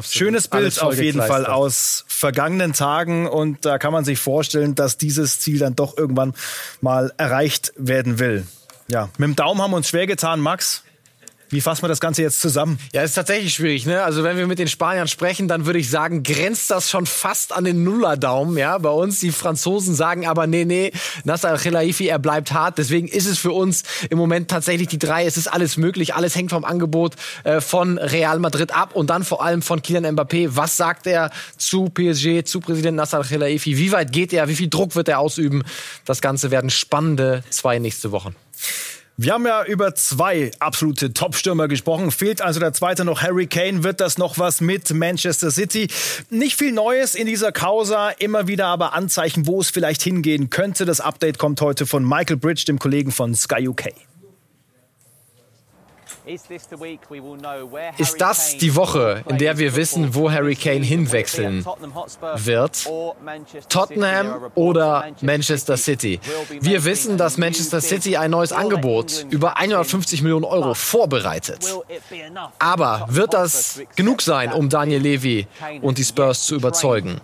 Schönes 0.02 0.48
Bild 0.48 0.82
auf 0.82 1.00
jeden 1.00 1.22
Fall 1.22 1.46
aus 1.46 2.04
vergangenen 2.08 2.72
Tagen 2.72 3.28
und 3.28 3.64
da 3.64 3.78
kann 3.78 3.92
man 3.92 4.04
sich 4.04 4.18
vorstellen, 4.18 4.74
dass 4.74 4.98
dieses 4.98 5.38
Ziel 5.38 5.58
dann 5.58 5.76
doch 5.76 5.96
irgendwann 5.96 6.34
mal 6.80 7.12
erreicht 7.16 7.72
werden 7.76 8.18
will. 8.18 8.46
Ja, 8.88 9.08
mit 9.18 9.28
dem 9.28 9.36
Daumen 9.36 9.62
haben 9.62 9.70
wir 9.70 9.76
uns 9.76 9.88
schwer 9.88 10.06
getan, 10.06 10.40
Max. 10.40 10.82
Wie 11.48 11.60
fassen 11.60 11.82
wir 11.82 11.88
das 11.88 12.00
Ganze 12.00 12.22
jetzt 12.22 12.40
zusammen? 12.40 12.78
Ja, 12.92 13.02
ist 13.02 13.14
tatsächlich 13.14 13.54
schwierig. 13.54 13.86
Ne? 13.86 14.02
Also 14.02 14.24
wenn 14.24 14.36
wir 14.36 14.46
mit 14.46 14.58
den 14.58 14.66
Spaniern 14.68 15.06
sprechen, 15.06 15.46
dann 15.46 15.64
würde 15.64 15.78
ich 15.78 15.88
sagen, 15.88 16.24
grenzt 16.24 16.70
das 16.70 16.90
schon 16.90 17.06
fast 17.06 17.52
an 17.52 17.64
den 17.64 17.84
Nullerdaumen. 17.84 18.58
Ja, 18.58 18.78
bei 18.78 18.90
uns 18.90 19.20
die 19.20 19.30
Franzosen 19.30 19.94
sagen 19.94 20.26
aber 20.26 20.46
nee, 20.46 20.64
nee, 20.64 20.92
Nasser 21.24 21.50
Al-Khelaifi, 21.50 22.08
er 22.08 22.18
bleibt 22.18 22.52
hart. 22.52 22.78
Deswegen 22.78 23.06
ist 23.06 23.26
es 23.26 23.38
für 23.38 23.52
uns 23.52 23.84
im 24.10 24.18
Moment 24.18 24.50
tatsächlich 24.50 24.88
die 24.88 24.98
drei. 24.98 25.24
Es 25.24 25.36
ist 25.36 25.46
alles 25.46 25.76
möglich. 25.76 26.14
Alles 26.14 26.34
hängt 26.34 26.50
vom 26.50 26.64
Angebot 26.64 27.14
äh, 27.44 27.60
von 27.60 27.98
Real 27.98 28.40
Madrid 28.40 28.74
ab 28.74 28.94
und 28.94 29.10
dann 29.10 29.22
vor 29.22 29.44
allem 29.44 29.62
von 29.62 29.82
Kylian 29.82 30.16
Mbappé. 30.16 30.50
Was 30.52 30.76
sagt 30.76 31.06
er 31.06 31.30
zu 31.56 31.90
PSG, 31.90 32.44
zu 32.44 32.60
Präsident 32.60 32.96
Nasser 32.96 33.18
Al-Khelaifi? 33.18 33.76
Wie 33.76 33.92
weit 33.92 34.12
geht 34.12 34.32
er? 34.32 34.48
Wie 34.48 34.56
viel 34.56 34.68
Druck 34.68 34.96
wird 34.96 35.08
er 35.08 35.20
ausüben? 35.20 35.62
Das 36.04 36.20
Ganze 36.20 36.50
werden 36.50 36.70
spannende 36.70 37.44
zwei 37.50 37.78
nächste 37.78 38.10
Wochen. 38.10 38.34
Wir 39.18 39.32
haben 39.32 39.46
ja 39.46 39.64
über 39.64 39.94
zwei 39.94 40.50
absolute 40.58 41.14
Top-Stürmer 41.14 41.68
gesprochen. 41.68 42.10
Fehlt 42.10 42.42
also 42.42 42.60
der 42.60 42.74
zweite 42.74 43.02
noch 43.02 43.22
Harry 43.22 43.46
Kane. 43.46 43.82
Wird 43.82 44.02
das 44.02 44.18
noch 44.18 44.36
was 44.36 44.60
mit 44.60 44.92
Manchester 44.92 45.50
City? 45.50 45.88
Nicht 46.28 46.58
viel 46.58 46.72
Neues 46.72 47.14
in 47.14 47.26
dieser 47.26 47.50
Causa. 47.50 48.10
Immer 48.10 48.46
wieder 48.46 48.66
aber 48.66 48.92
Anzeichen, 48.92 49.46
wo 49.46 49.58
es 49.58 49.70
vielleicht 49.70 50.02
hingehen 50.02 50.50
könnte. 50.50 50.84
Das 50.84 51.00
Update 51.00 51.38
kommt 51.38 51.62
heute 51.62 51.86
von 51.86 52.04
Michael 52.06 52.36
Bridge, 52.36 52.64
dem 52.68 52.78
Kollegen 52.78 53.10
von 53.10 53.34
Sky 53.34 53.66
UK. 53.66 53.94
Ist 56.26 58.20
das 58.20 58.58
die 58.58 58.74
Woche, 58.74 59.22
in 59.28 59.38
der 59.38 59.58
wir 59.58 59.76
wissen, 59.76 60.14
wo 60.16 60.28
Harry 60.28 60.56
Kane 60.56 60.84
hinwechseln 60.84 61.64
wird? 62.34 62.90
Tottenham 63.68 64.50
oder 64.56 65.06
Manchester 65.20 65.76
City? 65.76 66.18
Wir 66.60 66.84
wissen, 66.84 67.16
dass 67.16 67.38
Manchester 67.38 67.80
City 67.80 68.16
ein 68.16 68.32
neues 68.32 68.50
Angebot 68.50 69.26
über 69.30 69.56
150 69.58 70.22
Millionen 70.22 70.44
Euro 70.44 70.74
vorbereitet. 70.74 71.64
Aber 72.58 73.06
wird 73.08 73.32
das 73.32 73.80
genug 73.94 74.20
sein, 74.20 74.52
um 74.52 74.68
Daniel 74.68 75.00
Levy 75.00 75.46
und 75.80 75.98
die 75.98 76.04
Spurs 76.04 76.44
zu 76.44 76.56
überzeugen? 76.56 77.20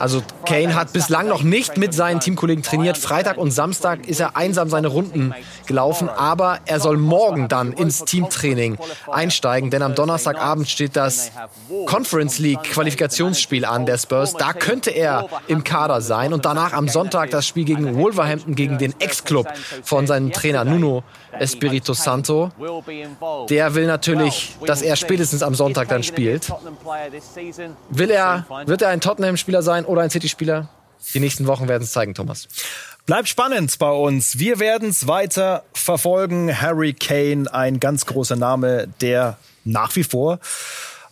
Also 0.00 0.20
Kane 0.46 0.74
hat 0.74 0.92
bislang 0.92 1.28
noch 1.28 1.44
nicht 1.44 1.76
mit 1.76 1.94
seinen 1.94 2.18
Teamkollegen 2.18 2.64
trainiert. 2.64 2.98
Freitag 2.98 3.36
und 3.36 3.52
Samstag 3.52 4.08
ist 4.08 4.18
er 4.18 4.36
einsam 4.36 4.68
seine 4.68 4.88
Runden 4.88 5.32
gelaufen, 5.66 6.08
aber 6.08 6.58
er 6.66 6.80
soll 6.80 7.03
morgen 7.04 7.48
dann 7.48 7.72
ins 7.72 8.04
Teamtraining 8.04 8.78
einsteigen, 9.10 9.70
denn 9.70 9.82
am 9.82 9.94
Donnerstagabend 9.94 10.68
steht 10.68 10.96
das 10.96 11.32
Conference 11.86 12.38
League 12.38 12.62
Qualifikationsspiel 12.62 13.64
an 13.64 13.86
der 13.86 13.98
Spurs. 13.98 14.34
Da 14.34 14.52
könnte 14.52 14.90
er 14.90 15.28
im 15.46 15.64
Kader 15.64 16.00
sein 16.00 16.32
und 16.32 16.44
danach 16.44 16.72
am 16.72 16.88
Sonntag 16.88 17.30
das 17.30 17.46
Spiel 17.46 17.64
gegen 17.64 17.96
Wolverhampton, 17.96 18.54
gegen 18.54 18.78
den 18.78 18.94
Ex-Club 19.00 19.48
von 19.82 20.06
seinem 20.06 20.32
Trainer 20.32 20.64
Nuno 20.64 21.04
Espirito 21.38 21.94
Santo. 21.94 22.50
Der 23.48 23.74
will 23.74 23.86
natürlich, 23.86 24.56
dass 24.66 24.82
er 24.82 24.96
spätestens 24.96 25.42
am 25.42 25.54
Sonntag 25.54 25.88
dann 25.88 26.02
spielt. 26.02 26.52
Will 27.90 28.10
er, 28.10 28.46
wird 28.66 28.82
er 28.82 28.88
ein 28.88 29.00
Tottenham-Spieler 29.00 29.62
sein 29.62 29.84
oder 29.84 30.02
ein 30.02 30.10
City-Spieler? 30.10 30.68
Die 31.12 31.20
nächsten 31.20 31.46
Wochen 31.46 31.68
werden 31.68 31.82
es 31.82 31.92
zeigen, 31.92 32.14
Thomas. 32.14 32.48
Bleibt 33.06 33.28
spannend 33.28 33.78
bei 33.78 33.90
uns. 33.90 34.38
Wir 34.38 34.58
werden 34.60 34.88
es 34.88 35.06
weiter 35.06 35.64
verfolgen. 35.74 36.58
Harry 36.58 36.94
Kane, 36.94 37.52
ein 37.52 37.78
ganz 37.78 38.06
großer 38.06 38.36
Name, 38.36 38.88
der 39.02 39.36
nach 39.64 39.94
wie 39.94 40.04
vor 40.04 40.38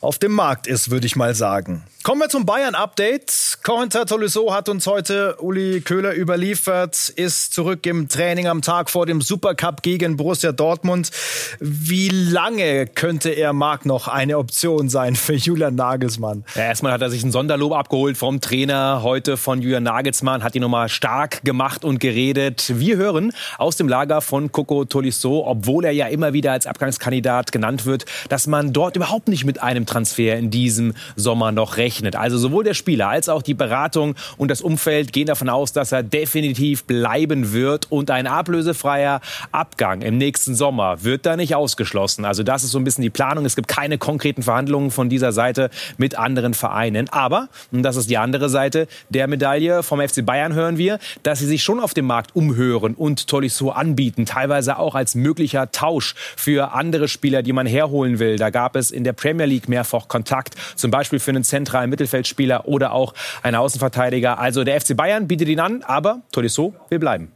auf 0.01 0.19
dem 0.19 0.33
Markt 0.33 0.67
ist, 0.67 0.91
würde 0.91 1.07
ich 1.07 1.17
mal 1.17 1.35
sagen. 1.35 1.85
Kommen 2.03 2.21
wir 2.21 2.29
zum 2.29 2.45
Bayern-Update. 2.45 3.59
Corentin 3.63 4.05
Tolisso 4.07 4.53
hat 4.53 4.69
uns 4.69 4.89
heute 4.89 5.37
Uli 5.37 5.83
Köhler 5.83 6.17
überliefert, 6.17 7.11
ist 7.11 7.55
zurück 7.55 7.87
im 7.87 8.09
Training 8.09 8.49
am 8.49 8.61
Tag 8.61 8.91
vor 8.91 9.07
dem 9.07 9.21
Supercup 9.21 9.83
gegen 9.83 10.17
Borussia 10.17 10.51
Dortmund. 10.51 11.13
Wie 11.61 12.09
lange 12.09 12.89
könnte 12.89 13.31
er 13.31 13.53
Marc 13.53 13.87
noch 13.87 14.09
eine 14.09 14.39
Option 14.39 14.89
sein 14.89 15.15
für 15.15 15.35
Julian 15.35 15.77
Nagelsmann? 15.77 16.45
Ja, 16.57 16.63
erstmal 16.63 16.91
hat 16.91 17.03
er 17.03 17.11
sich 17.11 17.23
ein 17.23 17.31
Sonderlob 17.31 17.73
abgeholt 17.73 18.17
vom 18.17 18.41
Trainer 18.41 19.05
heute 19.05 19.37
von 19.37 19.63
Julian 19.63 19.85
Nagelsmann, 19.85 20.43
hat 20.43 20.57
ihn 20.57 20.63
nochmal 20.63 20.89
stark 20.89 21.45
gemacht 21.45 21.85
und 21.85 22.01
geredet. 22.01 22.81
Wir 22.81 22.97
hören 22.97 23.33
aus 23.59 23.77
dem 23.77 23.89
Lager 23.89 24.21
von 24.23 24.51
Coco 24.51 24.85
Tolisso, 24.87 25.47
obwohl 25.47 25.85
er 25.85 25.93
ja 25.93 26.09
immer 26.09 26.33
wieder 26.33 26.51
als 26.51 26.67
Abgangskandidat 26.67 27.53
genannt 27.53 27.87
wird, 27.87 28.07
dass 28.29 28.49
man 28.49 28.73
dort 28.73 28.97
überhaupt 28.97 29.29
nicht 29.29 29.45
mit 29.45 29.63
einem 29.63 29.87
Transfer 29.87 30.37
in 30.37 30.51
diesem 30.51 30.95
Sommer 31.15 31.53
noch 31.53 31.77
rechnet 31.77 31.92
rechnet. 31.93 32.17
Also 32.17 32.39
sowohl 32.39 32.65
der 32.65 32.75
Spieler 32.75 33.09
als 33.09 33.29
auch 33.29 33.43
die 33.43 33.55
Beratung 33.55 34.15
und 34.37 34.51
das 34.51 34.63
Umfeld 34.63 35.13
gehen 35.13 35.27
davon 35.27 35.49
aus, 35.49 35.73
dass 35.73 35.93
er 35.93 36.03
definitiv 36.03 36.85
bleiben 36.85 37.53
wird 37.53 37.91
und 37.91 38.11
ein 38.11 38.27
ablösefreier 38.27 39.21
Abgang 39.51 40.03
im 40.03 40.17
nächsten 40.17 40.55
Sommer 40.55 41.05
wird 41.05 41.27
da 41.27 41.37
nicht 41.37 41.55
ausgeschlossen. 41.55 42.25
Also 42.25 42.43
das 42.43 42.65
ist 42.65 42.71
so 42.71 42.79
ein 42.79 42.85
bisschen 42.85 43.03
die 43.03 43.11
Planung. 43.11 43.45
Es 43.45 43.57
gibt 43.57 43.69
keine 43.69 43.99
konkreten 43.99 44.43
Verhandlungen 44.43 44.91
von 44.91 45.09
dieser 45.09 45.33
Seite 45.33 45.71
mit 45.99 46.19
anderen 46.19 46.55
Vereinen. 46.55 47.09
Aber, 47.11 47.49
und 47.71 47.83
das 47.83 47.97
ist 47.97 48.09
die 48.09 48.19
andere 48.19 48.49
Seite 48.49 48.89
der 49.11 49.29
Medaille, 49.29 49.83
vom 49.83 50.01
FC 50.01 50.25
Bayern 50.25 50.55
hören 50.55 50.79
wir, 50.79 50.99
dass 51.23 51.41
sie 51.41 51.47
sich 51.47 51.63
schon 51.63 51.81
auf 51.81 51.95
dem 51.95 52.07
Markt 52.07 52.35
umhören 52.35 52.95
und 52.95 53.27
Tolisso 53.27 53.71
anbieten, 53.71 54.27
teilweise 54.27 54.79
auch 54.79 54.95
als 54.95 55.15
möglicher 55.15 55.71
Tausch 55.73 56.15
für 56.37 56.73
andere 56.73 57.09
Spieler, 57.09 57.43
die 57.43 57.53
man 57.53 57.67
herholen 57.67 58.19
will. 58.19 58.37
Da 58.37 58.51
gab 58.51 58.77
es 58.77 58.91
in 58.91 59.05
der 59.05 59.13
Premier 59.13 59.47
League 59.47 59.69
mehrfach 59.69 60.09
Kontakt, 60.09 60.55
zum 60.77 60.91
Beispiel 60.91 61.19
für 61.19 61.31
einen 61.31 61.45
zentralen 61.45 61.82
ein 61.83 61.91
Mittelfeldspieler 61.91 62.67
oder 62.67 62.93
auch 62.93 63.15
ein 63.43 63.55
Außenverteidiger. 63.55 64.39
Also 64.39 64.65
der 64.65 64.81
FC 64.81 64.97
Bayern 64.97 65.29
bietet 65.29 65.49
ihn 65.49 65.61
an, 65.61 65.83
aber 65.83 66.23
Tolisso 66.33 66.75
will 66.89 66.99
bleiben. 66.99 67.33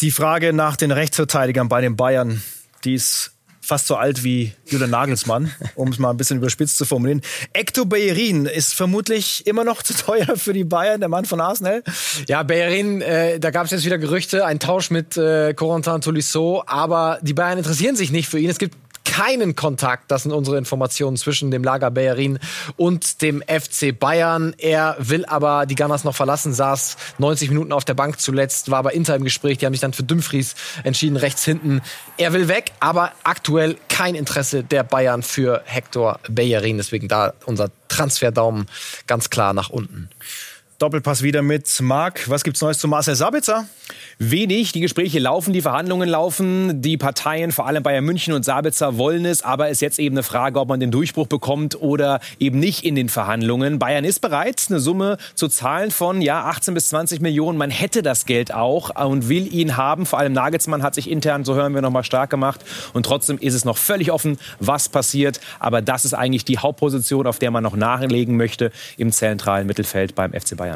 Die 0.00 0.10
Frage 0.10 0.52
nach 0.52 0.76
den 0.76 0.90
Rechtsverteidigern 0.90 1.68
bei 1.68 1.80
den 1.80 1.96
Bayern, 1.96 2.42
die 2.84 2.94
ist 2.94 3.34
fast 3.64 3.86
so 3.86 3.96
alt 3.96 4.22
wie 4.22 4.52
Julian 4.66 4.90
Nagelsmann, 4.90 5.50
um 5.74 5.88
es 5.88 5.98
mal 5.98 6.10
ein 6.10 6.16
bisschen 6.16 6.36
überspitzt 6.36 6.76
zu 6.76 6.84
formulieren. 6.84 7.22
Hector 7.54 7.86
Bellerin 7.86 8.46
ist 8.46 8.74
vermutlich 8.74 9.46
immer 9.46 9.64
noch 9.64 9.82
zu 9.82 9.94
teuer 9.94 10.36
für 10.36 10.52
die 10.52 10.64
Bayern, 10.64 11.00
der 11.00 11.08
Mann 11.08 11.24
von 11.24 11.40
Arsenal. 11.40 11.82
Ja, 12.28 12.42
Bellerin, 12.42 13.00
äh, 13.00 13.40
da 13.40 13.50
gab 13.50 13.64
es 13.64 13.70
jetzt 13.70 13.84
wieder 13.84 13.98
Gerüchte, 13.98 14.44
ein 14.44 14.60
Tausch 14.60 14.90
mit 14.90 15.16
äh, 15.16 15.54
Corentin 15.54 16.00
Tolisso, 16.00 16.62
aber 16.66 17.18
die 17.22 17.34
Bayern 17.34 17.58
interessieren 17.58 17.96
sich 17.96 18.12
nicht 18.12 18.28
für 18.28 18.38
ihn. 18.38 18.50
Es 18.50 18.58
gibt 18.58 18.76
keinen 19.14 19.54
Kontakt. 19.54 20.10
Das 20.10 20.24
sind 20.24 20.32
unsere 20.32 20.58
Informationen 20.58 21.16
zwischen 21.16 21.52
dem 21.52 21.62
Lager 21.62 21.92
Bayerin 21.92 22.40
und 22.76 23.22
dem 23.22 23.42
FC 23.42 23.96
Bayern. 23.96 24.56
Er 24.58 24.96
will 24.98 25.24
aber 25.26 25.66
die 25.66 25.76
Gunners 25.76 26.02
noch 26.02 26.16
verlassen, 26.16 26.52
saß 26.52 26.96
90 27.18 27.50
Minuten 27.50 27.72
auf 27.72 27.84
der 27.84 27.94
Bank 27.94 28.18
zuletzt, 28.18 28.72
war 28.72 28.78
aber 28.80 28.92
Inter 28.92 29.14
im 29.14 29.22
Gespräch. 29.22 29.58
Die 29.58 29.66
haben 29.66 29.72
sich 29.72 29.80
dann 29.80 29.92
für 29.92 30.02
Dumfries 30.02 30.56
entschieden, 30.82 31.16
rechts 31.16 31.44
hinten. 31.44 31.80
Er 32.16 32.32
will 32.32 32.48
weg, 32.48 32.72
aber 32.80 33.12
aktuell 33.22 33.76
kein 33.88 34.16
Interesse 34.16 34.64
der 34.64 34.82
Bayern 34.82 35.22
für 35.22 35.62
Hector 35.64 36.18
Bayerin. 36.28 36.78
Deswegen 36.78 37.06
da 37.06 37.34
unser 37.46 37.70
Transferdaumen 37.86 38.66
ganz 39.06 39.30
klar 39.30 39.52
nach 39.52 39.70
unten. 39.70 40.10
Doppelpass 40.78 41.22
wieder 41.22 41.40
mit 41.42 41.80
Marc. 41.80 42.28
Was 42.28 42.42
gibt's 42.42 42.60
Neues 42.60 42.78
zu 42.78 42.88
Marcel 42.88 43.14
Sabitzer? 43.14 43.66
Wenig. 44.18 44.72
Die 44.72 44.80
Gespräche 44.80 45.20
laufen, 45.20 45.52
die 45.52 45.62
Verhandlungen 45.62 46.08
laufen. 46.08 46.82
Die 46.82 46.96
Parteien, 46.96 47.52
vor 47.52 47.68
allem 47.68 47.84
Bayern 47.84 48.04
München 48.04 48.34
und 48.34 48.44
Sabitzer, 48.44 48.98
wollen 48.98 49.24
es. 49.24 49.42
Aber 49.42 49.66
es 49.66 49.74
ist 49.74 49.80
jetzt 49.82 49.98
eben 50.00 50.16
eine 50.16 50.24
Frage, 50.24 50.58
ob 50.58 50.68
man 50.68 50.80
den 50.80 50.90
Durchbruch 50.90 51.28
bekommt 51.28 51.80
oder 51.80 52.18
eben 52.40 52.58
nicht 52.58 52.84
in 52.84 52.96
den 52.96 53.08
Verhandlungen. 53.08 53.78
Bayern 53.78 54.04
ist 54.04 54.20
bereit, 54.20 54.66
eine 54.68 54.80
Summe 54.80 55.16
zu 55.36 55.46
zahlen 55.46 55.92
von 55.92 56.20
ja 56.20 56.44
18 56.44 56.74
bis 56.74 56.88
20 56.88 57.20
Millionen. 57.20 57.56
Man 57.56 57.70
hätte 57.70 58.02
das 58.02 58.26
Geld 58.26 58.52
auch 58.52 58.90
und 59.06 59.28
will 59.28 59.52
ihn 59.54 59.76
haben. 59.76 60.06
Vor 60.06 60.18
allem 60.18 60.32
Nagelsmann 60.32 60.82
hat 60.82 60.96
sich 60.96 61.08
intern, 61.08 61.44
so 61.44 61.54
hören 61.54 61.72
wir, 61.72 61.82
nochmal 61.82 62.04
stark 62.04 62.30
gemacht. 62.30 62.64
Und 62.94 63.06
trotzdem 63.06 63.38
ist 63.38 63.54
es 63.54 63.64
noch 63.64 63.76
völlig 63.76 64.10
offen, 64.10 64.38
was 64.58 64.88
passiert. 64.88 65.40
Aber 65.60 65.82
das 65.82 66.04
ist 66.04 66.14
eigentlich 66.14 66.44
die 66.44 66.58
Hauptposition, 66.58 67.28
auf 67.28 67.38
der 67.38 67.52
man 67.52 67.62
noch 67.62 67.76
nachlegen 67.76 68.36
möchte 68.36 68.72
im 68.96 69.12
zentralen 69.12 69.68
Mittelfeld 69.68 70.16
beim 70.16 70.32
FC 70.32 70.56
Bayern. 70.56 70.73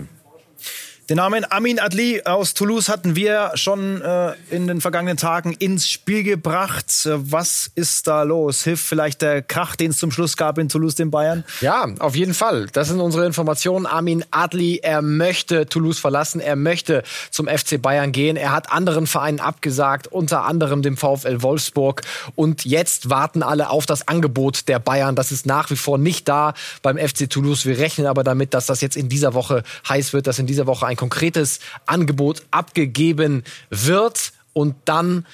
Den 1.09 1.17
Namen 1.17 1.51
Amin 1.51 1.79
Adli 1.79 2.21
aus 2.27 2.53
Toulouse 2.53 2.91
hatten 2.91 3.17
wir 3.17 3.53
schon 3.55 4.03
äh, 4.03 4.35
in 4.51 4.67
den 4.67 4.83
vergangenen 4.83 5.17
Tagen 5.17 5.53
ins 5.53 5.89
Spiel 5.89 6.23
gebracht. 6.23 6.85
Was 7.07 7.71
ist 7.75 8.07
da 8.07 8.25
los? 8.25 8.63
Hilft 8.63 8.85
vielleicht 8.85 9.23
der 9.23 9.41
Krach, 9.41 9.75
den 9.75 9.93
es 9.93 9.97
zum 9.97 10.11
Schluss 10.11 10.37
gab 10.37 10.59
in 10.59 10.69
Toulouse 10.69 10.97
den 10.97 11.11
Bayern? 11.11 11.45
Ja, 11.63 11.87
auf 11.99 12.15
jeden 12.15 12.35
Fall. 12.35 12.67
Das 12.75 12.89
sind 12.89 13.01
unsere 13.01 13.25
Informationen. 13.25 13.87
Amin 13.87 14.23
Adli, 14.33 14.81
er 14.83 15.01
möchte 15.01 15.65
Toulouse 15.65 15.99
verlassen. 15.99 16.43
Er 16.43 16.57
möchte 16.57 17.03
zum 17.31 17.49
FC 17.49 17.81
Bayern 17.81 18.13
gehen. 18.13 18.37
Er 18.37 18.53
hat 18.53 18.71
anderen 18.71 19.07
Vereinen 19.07 19.41
abgesagt, 19.41 20.09
unter 20.09 20.45
anderem 20.45 20.83
dem 20.83 20.99
VfL 20.99 21.41
Wolfsburg. 21.41 22.03
Und 22.35 22.67
jetzt 22.67 23.09
warten 23.09 23.43
alle 23.43 23.71
auf 23.71 23.87
das 23.87 24.09
Angebot 24.09 24.69
der 24.69 24.79
Bayern. 24.79 25.17
Das 25.17 25.33
ist 25.33 25.47
nach 25.47 25.71
wie 25.71 25.77
vor 25.77 25.97
nicht 25.97 26.29
da 26.29 26.53
beim 26.83 26.99
FC 26.99 27.31
Toulouse. 27.31 27.65
Wir 27.65 27.79
rechnen 27.79 28.07
aber 28.07 28.25
damit, 28.25 28.53
dass 28.53 28.67
das 28.67 28.83
jetzt 28.83 28.99
in 28.99 29.09
dieser 29.09 29.33
Woche 29.33 29.63
heiß 29.89 30.13
wird, 30.13 30.27
dass 30.27 30.39
in 30.39 30.47
dieser 30.47 30.67
Woche 30.67 30.87
ein 30.87 30.98
konkretes 30.99 31.61
Angebot 31.87 32.43
abgegeben 32.51 33.45
wird 33.71 34.33
und 34.53 34.75
dann 34.85 35.25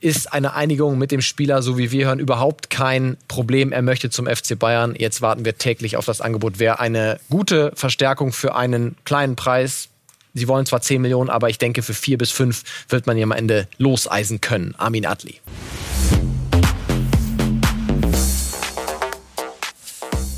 ist 0.00 0.32
eine 0.32 0.54
Einigung 0.54 0.98
mit 0.98 1.12
dem 1.12 1.22
Spieler, 1.22 1.62
so 1.62 1.78
wie 1.78 1.90
wir 1.90 2.06
hören, 2.06 2.18
überhaupt 2.18 2.68
kein 2.68 3.16
Problem. 3.28 3.72
Er 3.72 3.80
möchte 3.80 4.10
zum 4.10 4.26
FC 4.26 4.58
Bayern. 4.58 4.94
Jetzt 4.98 5.22
warten 5.22 5.46
wir 5.46 5.56
täglich 5.56 5.96
auf 5.96 6.04
das 6.04 6.20
Angebot. 6.20 6.58
Wäre 6.58 6.78
eine 6.78 7.18
gute 7.30 7.72
Verstärkung 7.74 8.32
für 8.32 8.54
einen 8.54 8.96
kleinen 9.04 9.34
Preis. 9.34 9.88
Sie 10.34 10.46
wollen 10.46 10.66
zwar 10.66 10.82
10 10.82 11.00
Millionen, 11.00 11.30
aber 11.30 11.48
ich 11.48 11.56
denke, 11.56 11.82
für 11.82 11.94
vier 11.94 12.18
bis 12.18 12.30
fünf 12.30 12.64
wird 12.88 13.06
man 13.06 13.16
ihn 13.16 13.22
am 13.22 13.32
Ende 13.32 13.66
loseisen 13.78 14.42
können. 14.42 14.74
Armin 14.76 15.06
Adli. 15.06 15.40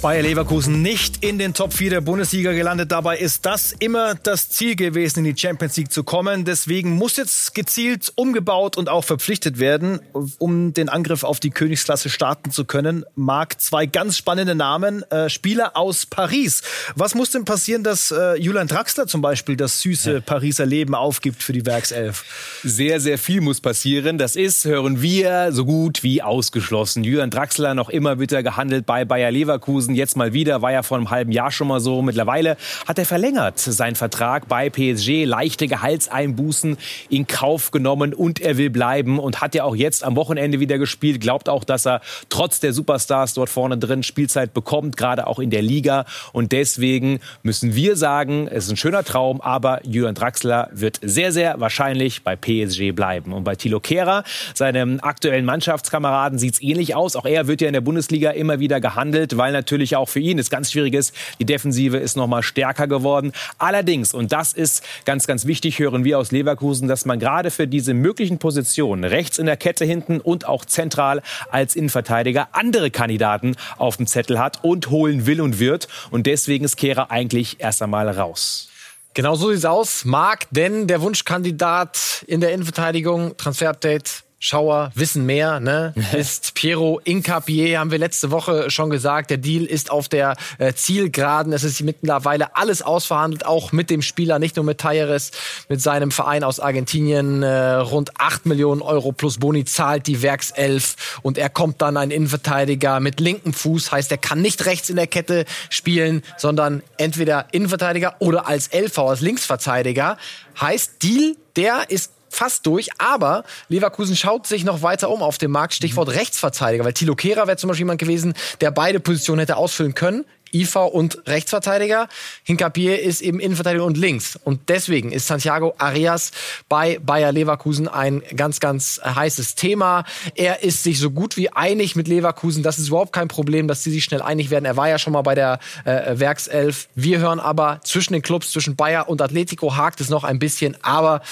Bayer 0.06 0.22
Leverkusen 0.22 0.82
nicht 0.82 1.25
in 1.25 1.36
den 1.36 1.52
Top 1.52 1.72
4 1.72 1.90
der 1.90 2.00
Bundesliga 2.00 2.52
gelandet. 2.52 2.92
Dabei 2.92 3.18
ist 3.18 3.44
das 3.44 3.72
immer 3.72 4.14
das 4.14 4.50
Ziel 4.50 4.76
gewesen, 4.76 5.25
in 5.26 5.34
die 5.34 5.40
Champions 5.40 5.76
League 5.76 5.90
zu 5.90 6.04
kommen. 6.04 6.44
Deswegen 6.44 6.92
muss 6.92 7.16
jetzt 7.16 7.56
gezielt 7.56 8.12
umgebaut 8.14 8.76
und 8.76 8.88
auch 8.88 9.02
verpflichtet 9.02 9.58
werden, 9.58 9.98
um 10.38 10.72
den 10.72 10.88
Angriff 10.88 11.25
auf 11.25 11.40
die 11.40 11.50
Königsklasse 11.50 12.08
starten 12.08 12.52
zu 12.52 12.64
können. 12.64 13.04
Marc, 13.16 13.60
zwei 13.60 13.86
ganz 13.86 14.16
spannende 14.16 14.54
Namen, 14.54 15.02
äh, 15.10 15.28
Spieler 15.28 15.76
aus 15.76 16.06
Paris. 16.06 16.62
Was 16.94 17.16
muss 17.16 17.32
denn 17.32 17.44
passieren, 17.44 17.82
dass 17.82 18.12
äh, 18.12 18.36
Julian 18.36 18.68
Draxler 18.68 19.08
zum 19.08 19.22
Beispiel 19.22 19.56
das 19.56 19.80
süße 19.80 20.20
Pariser 20.20 20.66
Leben 20.66 20.94
aufgibt 20.94 21.42
für 21.42 21.52
die 21.52 21.66
Werkself? 21.66 22.25
Sehr, 22.62 23.00
sehr 23.00 23.18
viel 23.18 23.40
muss 23.40 23.60
passieren. 23.60 24.18
Das 24.18 24.36
ist, 24.36 24.66
hören 24.66 25.02
wir, 25.02 25.48
so 25.50 25.64
gut 25.64 26.04
wie 26.04 26.22
ausgeschlossen. 26.22 27.02
Julian 27.02 27.30
Draxler 27.30 27.75
noch 27.75 27.88
immer 27.88 28.14
bitter 28.14 28.44
gehandelt 28.44 28.86
bei 28.86 29.04
Bayer 29.04 29.32
Leverkusen 29.32 29.95
Jetzt 29.96 30.16
mal 30.16 30.32
wieder, 30.32 30.62
war 30.62 30.72
ja 30.72 30.82
vor 30.82 30.98
einem 30.98 31.10
halben 31.10 31.32
Jahr 31.32 31.50
schon 31.50 31.68
mal 31.68 31.80
so. 31.80 32.02
Mittlerweile 32.02 32.56
hat 32.86 32.98
er 32.98 33.06
verlängert 33.06 33.58
seinen 33.58 33.96
Vertrag 33.96 34.46
bei 34.46 34.68
PSG, 34.68 35.24
leichte 35.24 35.66
Gehaltseinbußen 35.66 36.76
in 37.08 37.26
Kauf 37.26 37.70
genommen 37.70 38.12
und 38.12 38.40
er 38.40 38.58
will 38.58 38.70
bleiben 38.70 39.18
und 39.18 39.40
hat 39.40 39.54
ja 39.54 39.64
auch 39.64 39.74
jetzt 39.74 40.04
am 40.04 40.16
Wochenende 40.16 40.60
wieder 40.60 40.78
gespielt. 40.78 41.20
Glaubt 41.20 41.48
auch, 41.48 41.64
dass 41.64 41.86
er 41.86 42.00
trotz 42.28 42.60
der 42.60 42.72
Superstars 42.72 43.34
dort 43.34 43.48
vorne 43.48 43.78
drin 43.78 44.02
Spielzeit 44.02 44.52
bekommt, 44.52 44.96
gerade 44.96 45.26
auch 45.26 45.38
in 45.38 45.50
der 45.50 45.62
Liga. 45.62 46.04
Und 46.32 46.52
deswegen 46.52 47.20
müssen 47.42 47.74
wir 47.74 47.96
sagen, 47.96 48.48
es 48.48 48.64
ist 48.64 48.70
ein 48.70 48.76
schöner 48.76 49.04
Traum, 49.04 49.40
aber 49.40 49.80
Julian 49.86 50.14
Draxler 50.14 50.68
wird 50.72 50.98
sehr, 51.02 51.32
sehr 51.32 51.60
wahrscheinlich 51.60 52.22
bei 52.22 52.36
PSG 52.36 52.92
bleiben. 52.92 53.32
Und 53.32 53.44
bei 53.44 53.54
Thilo 53.54 53.80
Kehrer, 53.80 54.24
seinem 54.54 55.00
aktuellen 55.00 55.44
Mannschaftskameraden, 55.44 56.38
sieht 56.38 56.54
es 56.54 56.62
ähnlich 56.62 56.94
aus. 56.94 57.16
Auch 57.16 57.24
er 57.24 57.46
wird 57.46 57.60
ja 57.60 57.68
in 57.68 57.72
der 57.72 57.80
Bundesliga 57.80 58.30
immer 58.30 58.60
wieder 58.60 58.80
gehandelt, 58.80 59.36
weil 59.36 59.52
natürlich 59.52 59.75
auch 59.97 60.09
für 60.09 60.21
ihn 60.21 60.38
es 60.38 60.49
ganz 60.49 60.73
schwierig 60.73 60.95
ist. 60.95 61.14
Die 61.38 61.45
Defensive 61.45 61.99
ist 61.99 62.16
noch 62.16 62.26
mal 62.26 62.42
stärker 62.42 62.87
geworden. 62.87 63.33
Allerdings, 63.59 64.14
und 64.14 64.33
das 64.33 64.54
ist 64.54 64.83
ganz, 65.04 65.26
ganz 65.26 65.45
wichtig, 65.45 65.78
hören 65.78 66.04
wir 66.04 66.18
aus 66.18 66.33
Leverkusen, 66.33 66.88
dass 66.88 67.04
man 67.04 67.18
gerade 67.18 67.50
für 67.50 67.66
diese 67.66 67.92
möglichen 67.92 68.38
Positionen 68.38 69.04
rechts 69.04 69.38
in 69.38 69.47
der 69.47 69.56
Kette 69.56 69.85
hinten 69.85 70.21
und 70.21 70.49
auch 70.49 70.64
zentral 70.64 71.23
als 71.50 71.76
Innenverteidiger 71.76 72.49
andere 72.52 72.90
Kandidaten 72.90 73.56
auf 73.76 73.99
dem 73.99 74.06
Zettel 74.06 74.38
hat 74.38 74.64
und 74.64 74.90
holen 74.90 75.26
will 75.26 75.40
und 75.40 75.59
wird. 75.59 75.88
Und 76.11 76.26
deswegen 76.26 76.64
ist 76.64 76.76
Kehrer 76.76 77.11
eigentlich 77.11 77.56
erst 77.61 77.83
einmal 77.83 78.09
raus. 78.09 78.71
Genau 79.14 79.35
so 79.35 79.50
sieht's 79.50 79.64
aus. 79.64 80.04
Marc, 80.04 80.47
denn 80.50 80.87
der 80.87 81.00
Wunschkandidat 81.00 82.23
in 82.26 82.40
der 82.42 82.52
Innenverteidigung, 82.52 83.37
Transfer-Update, 83.38 84.25
Schauer 84.38 84.90
wissen 84.95 85.25
mehr, 85.25 85.61
ne? 85.61 85.95
Ist 86.12 86.55
Piero 86.55 87.00
Incapié, 87.05 87.78
haben 87.78 87.90
wir 87.90 87.99
letzte 87.99 88.31
Woche 88.31 88.71
schon 88.71 88.90
gesagt. 88.90 89.31
Der 89.31 89.38
Deal 89.38 89.64
ist 89.64 89.90
auf 89.90 90.09
der 90.09 90.37
äh, 90.59 90.75
Zielgeraden. 90.75 91.55
Es 91.55 91.64
ist 91.64 91.81
mittlerweile 91.81 92.55
alles 92.55 92.83
ausverhandelt, 92.83 93.47
auch 93.47 93.73
mit 93.73 93.88
dem 93.88 94.02
Spieler, 94.02 94.38
nicht 94.38 94.57
nur 94.57 94.64
mit 94.64 94.78
Tajeres, 94.78 95.31
mit 95.71 95.81
seinem 95.81 96.11
Verein 96.11 96.45
aus 96.45 96.61
Argentinien. 96.61 97.43
Äh, 97.43 97.76
rund 97.76 98.21
acht 98.21 98.45
Millionen 98.45 98.83
Euro 98.83 99.12
plus 99.12 99.38
Boni 99.38 99.64
zahlt 99.64 100.07
die 100.07 100.21
Werkself 100.21 101.21
und 101.23 101.38
er 101.38 101.49
kommt 101.49 101.81
dann 101.81 101.97
ein 101.97 102.11
Innenverteidiger 102.11 103.00
mit 103.00 103.21
linkem 103.21 103.55
Fuß, 103.55 103.90
heißt, 103.90 104.11
er 104.11 104.19
kann 104.19 104.43
nicht 104.43 104.66
rechts 104.66 104.90
in 104.90 104.97
der 104.97 105.07
Kette 105.07 105.47
spielen, 105.71 106.23
sondern 106.37 106.83
entweder 106.99 107.47
Innenverteidiger 107.52 108.16
oder 108.19 108.47
als 108.47 108.71
LV, 108.73 108.99
als 108.99 109.21
Linksverteidiger. 109.23 110.19
Heißt, 110.61 111.02
Deal, 111.02 111.37
der 111.57 111.88
ist 111.88 112.12
fast 112.28 112.66
durch, 112.66 112.88
aber 112.99 113.45
Leverkusen 113.68 114.16
schaut 114.16 114.47
sich 114.47 114.64
noch 114.64 114.83
weiter 114.83 115.11
um 115.11 115.23
auf 115.23 115.38
dem 115.38 115.50
Markt. 115.50 115.75
Stichwort 115.75 116.11
Rechtsverteidiger, 116.11 116.85
weil 116.85 116.92
Thilo 116.92 117.14
Kehrer 117.14 117.47
wäre 117.47 117.56
zum 117.56 117.68
Beispiel 117.68 117.83
jemand 117.83 118.00
gewesen, 118.00 118.35
der 118.61 118.71
beide 118.71 119.00
Positionen 119.00 119.40
hätte 119.40 119.56
ausfüllen 119.56 119.95
können. 119.95 120.25
IV 120.52 120.76
und 120.76 121.26
Rechtsverteidiger. 121.26 122.09
Hinkapier 122.45 123.00
ist 123.00 123.21
eben 123.21 123.40
Innenverteidiger 123.40 123.85
und 123.85 123.97
links. 123.97 124.38
Und 124.42 124.68
deswegen 124.68 125.12
ist 125.12 125.26
Santiago 125.26 125.75
Arias 125.78 126.30
bei 126.68 126.99
Bayer 126.99 127.33
Leverkusen 127.33 127.88
ein 127.88 128.23
ganz, 128.35 128.61
ganz 128.61 129.00
heißes 129.04 129.54
Thema. 129.54 130.04
Er 130.35 130.62
ist 130.62 130.83
sich 130.83 130.99
so 130.99 131.11
gut 131.11 131.37
wie 131.37 131.50
einig 131.50 131.97
mit 131.97 132.09
Leverkusen. 132.09 132.62
Das 132.62 132.78
ist 132.78 132.88
überhaupt 132.88 133.12
kein 133.12 133.28
Problem, 133.28 133.68
dass 133.68 133.83
sie 133.83 133.90
sich 133.90 134.04
schnell 134.04 134.23
einig 134.23 134.50
werden. 134.50 134.64
Er 134.64 134.76
war 134.76 134.88
ja 134.88 134.99
schon 134.99 135.12
mal 135.12 135.23
bei 135.23 135.35
der 135.35 135.59
äh, 135.85 136.18
Werkself. 136.18 136.88
Wir 136.95 137.18
hören 137.18 137.40
aber 137.40 137.80
zwischen 137.85 138.12
den 138.12 138.23
Clubs, 138.23 138.52
zwischen 138.52 138.76
Bayer 138.76 139.09
und 139.09 139.21
Atletico 139.21 139.76
hakt 139.76 140.00
es 140.00 140.09
noch 140.09 140.25
ein 140.25 140.38
bisschen. 140.38 140.76
Aber 140.83 141.23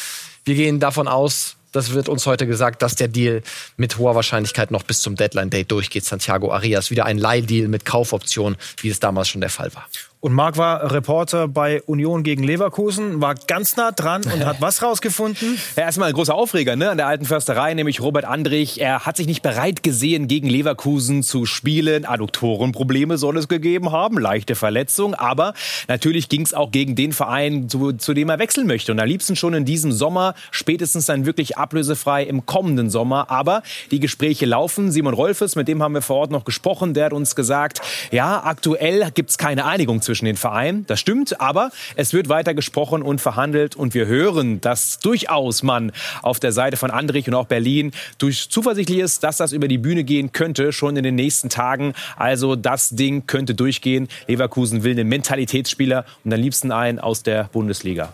wir 0.45 0.55
gehen 0.55 0.81
davon 0.81 1.09
aus, 1.09 1.57
das 1.73 1.93
wird 1.93 2.09
uns 2.09 2.27
heute 2.27 2.47
gesagt, 2.47 2.83
dass 2.83 2.95
der 2.95 3.09
Deal 3.09 3.43
mit 3.77 3.99
hoher 3.99 4.15
Wahrscheinlichkeit 4.15 4.71
noch 4.71 4.85
bis 4.85 5.01
zum 5.01 5.17
Deadline 5.17 5.51
Day 5.51 5.65
durchgeht. 5.65 6.05
Santiago 6.05 6.53
Arias 6.53 6.91
wieder 6.91 7.05
ein 7.05 7.19
Leihdeal 7.19 7.67
mit 7.67 7.85
Kaufoption, 7.85 8.57
wie 8.81 8.91
es 8.91 9.01
damals 9.01 9.29
schon 9.29 9.41
der 9.41 9.51
Fall 9.51 9.75
war. 9.75 9.87
Und 10.25 10.33
Marc 10.33 10.57
war 10.57 10.91
Reporter 10.91 11.49
bei 11.49 11.83
Union 11.83 12.23
gegen 12.23 12.45
Leverkusen, 12.45 13.21
war 13.21 13.35
ganz 13.35 13.77
nah 13.77 13.93
dran 13.93 14.23
und 14.25 14.47
hat 14.47 14.63
was 14.63 14.83
rausgefunden? 14.83 15.59
Ja, 15.77 15.83
erstmal 15.83 16.09
ein 16.09 16.15
großer 16.15 16.35
Aufreger 16.35 16.77
ne, 16.77 16.89
an 16.89 16.99
der 16.99 17.09
alten 17.09 17.25
Försterei, 17.25 17.75
nämlich 17.75 18.01
Robert 18.01 18.25
Andrich. 18.25 18.81
Er 18.81 19.05
hat 19.07 19.17
sich 19.17 19.27
nicht 19.27 19.43
bereit 19.43 19.83
gesehen, 19.83 20.29
gegen 20.29 20.49
Leverkusen 20.49 21.23
zu 21.23 21.47
spielen. 21.47 22.05
Adduktorenprobleme 22.05 23.19
soll 23.19 23.37
es 23.39 23.49
gegeben 23.49 23.91
haben, 23.91 24.19
leichte 24.19 24.55
Verletzung. 24.55 25.15
Aber 25.15 25.53
natürlich 25.89 26.29
ging 26.29 26.43
es 26.43 26.55
auch 26.55 26.71
gegen 26.71 26.95
den 26.95 27.13
Verein, 27.13 27.69
zu, 27.69 27.93
zu 27.93 28.15
dem 28.15 28.29
er 28.29 28.39
wechseln 28.39 28.67
möchte. 28.67 28.93
Und 28.93 29.01
am 29.01 29.09
liebsten 29.09 29.37
schon 29.37 29.53
in 29.53 29.65
diesem 29.65 29.91
Sommer, 29.91 30.35
spätestens 30.53 31.07
dann 31.07 31.27
wirklich 31.27 31.59
ablösefrei 31.59 32.23
im 32.23 32.47
kommenden 32.47 32.89
Sommer. 32.89 33.31
Aber 33.31 33.63
die 33.91 34.01
Gespräche 34.01 34.47
laufen. 34.47 34.93
Simon 34.93 35.15
Rolfes, 35.15 35.57
mit 35.57 35.67
dem 35.67 35.83
haben 35.83 35.95
wir 35.95 36.03
vor 36.03 36.17
Ort 36.17 36.31
noch 36.31 36.45
gesprochen, 36.45 36.95
der 36.95 37.07
hat 37.07 37.13
uns 37.13 37.35
gesagt, 37.35 37.81
ja, 38.13 38.45
aktuell 38.45 39.11
gibt 39.13 39.31
es 39.31 39.39
keine 39.39 39.65
Einigung 39.67 40.01
zwischen 40.03 40.14
zwischen 40.15 40.27
den 40.27 40.37
Vereinen. 40.37 40.87
Das 40.87 41.01
stimmt, 41.01 41.41
aber 41.41 41.73
es 41.97 42.13
wird 42.13 42.29
weiter 42.29 42.55
gesprochen 42.55 43.03
und 43.03 43.21
verhandelt 43.21 43.75
und 43.75 43.95
wir 43.95 44.07
hören, 44.07 44.61
dass 44.61 45.01
durchaus 45.01 45.65
man 45.65 45.91
auf 46.23 46.39
der 46.39 46.53
Seite 46.53 46.77
von 46.77 46.93
Andrich 46.93 47.27
und 47.27 47.35
auch 47.35 47.47
Berlin 47.47 47.91
durch 48.19 48.49
zuversichtlich 48.49 49.01
ist, 49.01 49.25
dass 49.25 49.39
das 49.39 49.53
über 49.53 49.67
die 49.67 49.79
Bühne 49.79 50.05
gehen 50.05 50.31
könnte, 50.31 50.73
schon 50.73 50.97
in 50.97 51.03
den 51.03 51.17
nächsten 51.17 51.49
Tagen. 51.49 51.95
Also 52.17 52.55
das 52.55 52.91
Ding 52.91 53.27
könnte 53.27 53.57
durchgehen. 53.57 54.07
Leverkusen 54.29 54.85
will 54.85 54.93
einen 54.93 55.09
Mentalitätsspieler 55.09 56.05
und 56.25 56.33
am 56.33 56.41
liebsten 56.41 56.71
einen 56.71 57.01
aus 57.01 57.25
der 57.25 57.49
Bundesliga. 57.53 58.13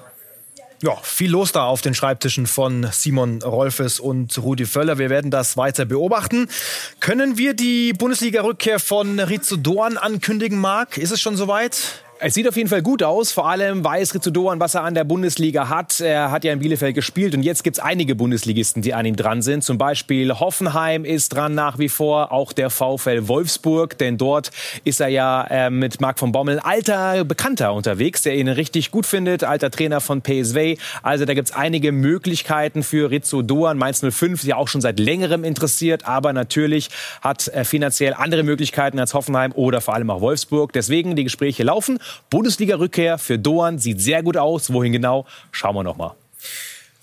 Ja, 0.83 0.97
viel 1.03 1.31
los 1.31 1.53
da 1.53 1.65
auf 1.65 1.83
den 1.83 1.93
Schreibtischen 1.93 2.47
von 2.47 2.89
Simon 2.91 3.43
Rolfes 3.43 4.01
und 4.01 4.39
Rudi 4.39 4.65
Völler. 4.65 4.97
Wir 4.97 5.11
werden 5.11 5.31
das 5.31 5.59
weiter 5.59 5.85
beobachten. 5.85 6.49
Können 7.01 7.37
wir 7.37 7.53
die 7.53 7.93
Bundesliga-Rückkehr 7.93 8.79
von 8.79 9.21
Rizzo 9.21 9.57
Doan 9.57 9.99
ankündigen, 9.99 10.59
Marc? 10.59 10.97
Ist 10.97 11.11
es 11.11 11.21
schon 11.21 11.37
soweit? 11.37 12.02
Es 12.23 12.35
sieht 12.35 12.47
auf 12.47 12.56
jeden 12.56 12.69
Fall 12.69 12.83
gut 12.83 13.02
aus. 13.02 13.33
Vor 13.33 13.49
allem 13.49 13.83
weiß 13.83 14.15
Rizzudoan, 14.15 14.61
was 14.61 14.75
er 14.75 14.85
an 14.85 14.93
der 14.93 15.04
Bundesliga 15.04 15.71
hat. 15.71 16.00
Er 16.00 16.30
hat 16.30 16.45
ja 16.45 16.52
in 16.52 16.59
Bielefeld 16.59 16.95
gespielt 16.95 17.35
und 17.35 17.43
jetzt 17.43 17.65
gibt 17.65 17.78
es 17.78 17.83
einige 17.83 18.15
Bundesligisten, 18.15 18.83
die 18.83 18.93
an 18.93 19.06
ihm 19.06 19.17
dran 19.17 19.41
sind. 19.41 19.65
Zum 19.65 19.78
Beispiel 19.78 20.39
Hoffenheim 20.39 21.06
ist 21.06 21.30
dran 21.30 21.54
nach 21.54 21.78
wie 21.78 21.89
vor, 21.89 22.30
auch 22.30 22.52
der 22.52 22.69
VfL 22.69 23.26
Wolfsburg, 23.26 23.97
denn 23.97 24.19
dort 24.19 24.50
ist 24.85 25.00
er 25.00 25.09
ja 25.09 25.45
äh, 25.45 25.71
mit 25.71 26.02
Marc 26.02 26.19
von 26.19 26.30
Bommel 26.30 26.59
alter 26.59 27.25
Bekannter 27.25 27.73
unterwegs, 27.73 28.21
der 28.21 28.35
ihn 28.35 28.49
richtig 28.49 28.91
gut 28.91 29.06
findet, 29.06 29.43
alter 29.43 29.71
Trainer 29.71 30.02
von 30.02 30.21
PSV. 30.21 30.78
Also 31.02 31.25
da 31.25 31.33
gibt 31.33 31.49
es 31.49 31.56
einige 31.56 31.91
Möglichkeiten 31.91 32.83
für 32.83 33.11
Rizzudoan. 33.11 33.78
Mainz 33.78 34.04
05 34.06 34.43
ist 34.43 34.47
ja 34.47 34.56
auch 34.56 34.69
schon 34.69 34.83
seit 34.83 34.99
längerem 34.99 35.43
interessiert, 35.43 36.06
aber 36.06 36.35
natürlich 36.35 36.91
hat 37.23 37.49
er 37.49 37.65
finanziell 37.65 38.13
andere 38.13 38.43
Möglichkeiten 38.43 38.99
als 38.99 39.15
Hoffenheim 39.15 39.52
oder 39.52 39.80
vor 39.80 39.95
allem 39.95 40.11
auch 40.11 40.21
Wolfsburg. 40.21 40.75
Deswegen 40.75 41.17
die 41.17 41.25
Gespräche 41.25 41.63
laufen. 41.63 41.99
Bundesliga-Rückkehr 42.31 43.19
für 43.19 43.39
Doan 43.39 43.79
sieht 43.79 44.01
sehr 44.01 44.23
gut 44.23 44.37
aus. 44.37 44.73
Wohin 44.73 44.93
genau? 44.93 45.27
Schauen 45.53 45.75
wir 45.75 45.83
noch 45.83 45.97
mal. 45.97 46.15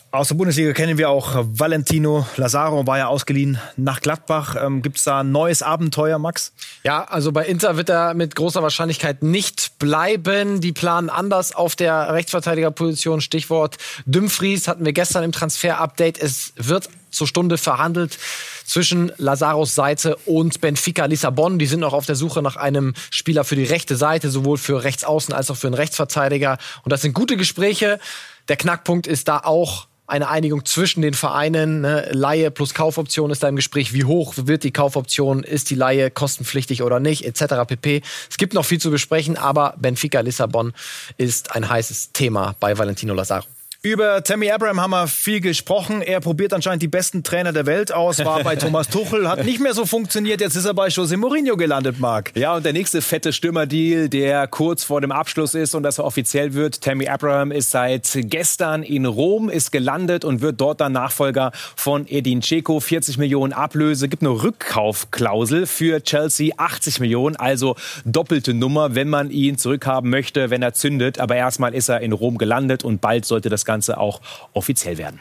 Aus 0.09 0.29
der 0.29 0.35
Bundesliga 0.35 0.71
kennen 0.71 0.97
wir 0.97 1.09
auch 1.09 1.33
Valentino 1.35 2.25
Lazaro, 2.37 2.87
war 2.87 2.97
ja 2.97 3.07
ausgeliehen 3.07 3.59
nach 3.75 3.99
Gladbach. 3.99 4.55
Ähm, 4.57 4.81
Gibt 4.81 4.97
es 4.97 5.03
da 5.03 5.19
ein 5.19 5.33
neues 5.33 5.61
Abenteuer, 5.61 6.17
Max? 6.17 6.53
Ja, 6.83 7.03
also 7.03 7.33
bei 7.33 7.45
Inter 7.45 7.75
wird 7.75 7.89
er 7.89 8.13
mit 8.13 8.33
großer 8.33 8.63
Wahrscheinlichkeit 8.63 9.21
nicht 9.21 9.79
bleiben. 9.79 10.61
Die 10.61 10.71
planen 10.71 11.09
anders 11.09 11.53
auf 11.53 11.75
der 11.75 12.13
Rechtsverteidigerposition. 12.13 13.19
Stichwort 13.19 13.75
Dumfries 14.05 14.69
hatten 14.69 14.85
wir 14.85 14.93
gestern 14.93 15.25
im 15.25 15.33
Transfer-Update. 15.33 16.21
Es 16.21 16.53
wird 16.55 16.89
zur 17.11 17.27
Stunde 17.27 17.57
verhandelt 17.57 18.17
zwischen 18.65 19.11
Lazaros 19.17 19.75
Seite 19.75 20.15
und 20.25 20.61
Benfica 20.61 21.03
Lissabon. 21.05 21.59
Die 21.59 21.65
sind 21.65 21.81
noch 21.81 21.93
auf 21.93 22.05
der 22.05 22.15
Suche 22.15 22.41
nach 22.41 22.55
einem 22.55 22.93
Spieler 23.11 23.43
für 23.43 23.57
die 23.57 23.65
rechte 23.65 23.97
Seite, 23.97 24.29
sowohl 24.29 24.57
für 24.57 24.85
Rechtsaußen 24.85 25.33
als 25.33 25.51
auch 25.51 25.57
für 25.57 25.67
einen 25.67 25.73
Rechtsverteidiger. 25.73 26.57
Und 26.83 26.93
das 26.93 27.01
sind 27.01 27.13
gute 27.13 27.35
Gespräche. 27.35 27.99
Der 28.47 28.55
Knackpunkt 28.55 29.05
ist 29.05 29.27
da 29.27 29.39
auch 29.39 29.87
eine 30.07 30.29
Einigung 30.29 30.65
zwischen 30.65 31.01
den 31.01 31.13
Vereinen. 31.13 31.81
Ne? 31.81 32.09
Laie 32.11 32.49
plus 32.49 32.73
Kaufoption 32.73 33.29
ist 33.29 33.43
da 33.43 33.49
im 33.49 33.57
Gespräch. 33.57 33.93
Wie 33.93 34.05
hoch 34.05 34.33
wird 34.37 34.63
die 34.63 34.71
Kaufoption? 34.71 35.43
Ist 35.43 35.69
die 35.69 35.75
Laie 35.75 36.09
kostenpflichtig 36.09 36.81
oder 36.81 36.99
nicht? 36.99 37.25
Etc. 37.25 37.43
pp. 37.67 38.01
Es 38.29 38.37
gibt 38.37 38.53
noch 38.53 38.65
viel 38.65 38.79
zu 38.79 38.89
besprechen, 38.89 39.37
aber 39.37 39.75
Benfica 39.77 40.21
Lissabon 40.21 40.73
ist 41.17 41.55
ein 41.55 41.69
heißes 41.69 42.13
Thema 42.13 42.55
bei 42.59 42.77
Valentino 42.77 43.13
Lazaro. 43.13 43.56
Über 43.87 44.21
Tammy 44.21 44.51
Abraham 44.51 44.81
haben 44.81 44.91
wir 44.91 45.07
viel 45.07 45.39
gesprochen. 45.39 46.01
Er 46.01 46.19
probiert 46.19 46.51
anscheinend 46.51 46.81
die 46.83 46.89
besten 46.89 47.23
Trainer 47.23 47.53
der 47.53 47.65
Welt 47.65 47.93
aus, 47.93 48.19
war 48.19 48.43
bei 48.43 48.55
Thomas 48.57 48.89
Tuchel, 48.89 49.29
hat 49.29 49.45
nicht 49.45 49.61
mehr 49.61 49.73
so 49.73 49.85
funktioniert. 49.85 50.41
Jetzt 50.41 50.57
ist 50.57 50.65
er 50.65 50.73
bei 50.73 50.89
Jose 50.89 51.15
Mourinho 51.15 51.55
gelandet, 51.55 51.97
Marc. 51.97 52.33
Ja, 52.35 52.57
und 52.57 52.65
der 52.65 52.73
nächste 52.73 53.01
fette 53.01 53.31
Stürmerdeal, 53.31 54.09
der 54.09 54.45
kurz 54.47 54.83
vor 54.83 54.99
dem 54.99 55.13
Abschluss 55.13 55.55
ist 55.55 55.73
und 55.73 55.83
das 55.83 55.99
offiziell 55.99 56.53
wird. 56.53 56.81
Tammy 56.81 57.07
Abraham 57.07 57.53
ist 57.53 57.71
seit 57.71 58.09
gestern 58.13 58.83
in 58.83 59.05
Rom, 59.05 59.47
ist 59.47 59.71
gelandet 59.71 60.25
und 60.25 60.41
wird 60.41 60.59
dort 60.59 60.81
dann 60.81 60.91
Nachfolger 60.91 61.53
von 61.77 62.05
Edin 62.09 62.41
Dzeko. 62.41 62.81
40 62.81 63.17
Millionen 63.17 63.53
Ablöse, 63.53 64.09
gibt 64.09 64.21
eine 64.21 64.31
Rückkaufklausel 64.31 65.65
für 65.65 66.03
Chelsea, 66.03 66.53
80 66.57 66.99
Millionen, 66.99 67.37
also 67.37 67.77
doppelte 68.03 68.53
Nummer, 68.53 68.95
wenn 68.95 69.07
man 69.07 69.29
ihn 69.29 69.57
zurückhaben 69.57 70.09
möchte, 70.09 70.49
wenn 70.49 70.61
er 70.61 70.73
zündet. 70.73 71.21
Aber 71.21 71.37
erstmal 71.37 71.73
ist 71.73 71.87
er 71.87 72.01
in 72.01 72.11
Rom 72.11 72.37
gelandet 72.37 72.83
und 72.83 72.99
bald 72.99 73.23
sollte 73.23 73.47
das 73.47 73.63
Ganze 73.63 73.76
auch 73.97 74.21
offiziell 74.53 74.97
werden. 74.97 75.19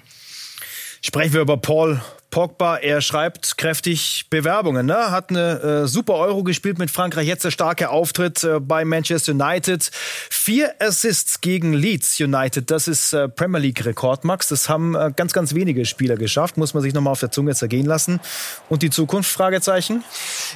Sprechen 1.02 1.34
wir 1.34 1.40
über 1.40 1.56
Paul 1.56 2.00
Pogba, 2.30 2.76
er 2.76 3.00
schreibt 3.00 3.56
kräftig 3.56 4.26
Bewerbungen. 4.28 4.86
Ne? 4.86 5.10
Hat 5.10 5.30
eine 5.30 5.84
äh, 5.84 5.86
super 5.86 6.14
Euro 6.14 6.42
gespielt 6.42 6.78
mit 6.78 6.90
Frankreich. 6.90 7.26
Jetzt 7.26 7.44
der 7.44 7.50
starke 7.50 7.88
Auftritt 7.88 8.44
äh, 8.44 8.60
bei 8.60 8.84
Manchester 8.84 9.32
United. 9.32 9.90
Vier 10.30 10.74
Assists 10.78 11.40
gegen 11.40 11.72
Leeds 11.72 12.20
United. 12.20 12.70
Das 12.70 12.88
ist 12.88 13.12
äh, 13.12 13.28
Premier 13.28 13.60
League 13.60 13.84
Rekord, 13.84 14.24
Max. 14.24 14.48
Das 14.48 14.68
haben 14.68 14.94
äh, 14.94 15.12
ganz, 15.16 15.32
ganz 15.32 15.54
wenige 15.54 15.86
Spieler 15.86 16.16
geschafft. 16.16 16.56
Muss 16.58 16.74
man 16.74 16.82
sich 16.82 16.92
nochmal 16.92 17.12
auf 17.12 17.20
der 17.20 17.30
Zunge 17.30 17.54
zergehen 17.54 17.86
lassen. 17.86 18.20
Und 18.68 18.82
die 18.82 18.90
Zukunft? 18.90 19.30
Fragezeichen. 19.30 20.04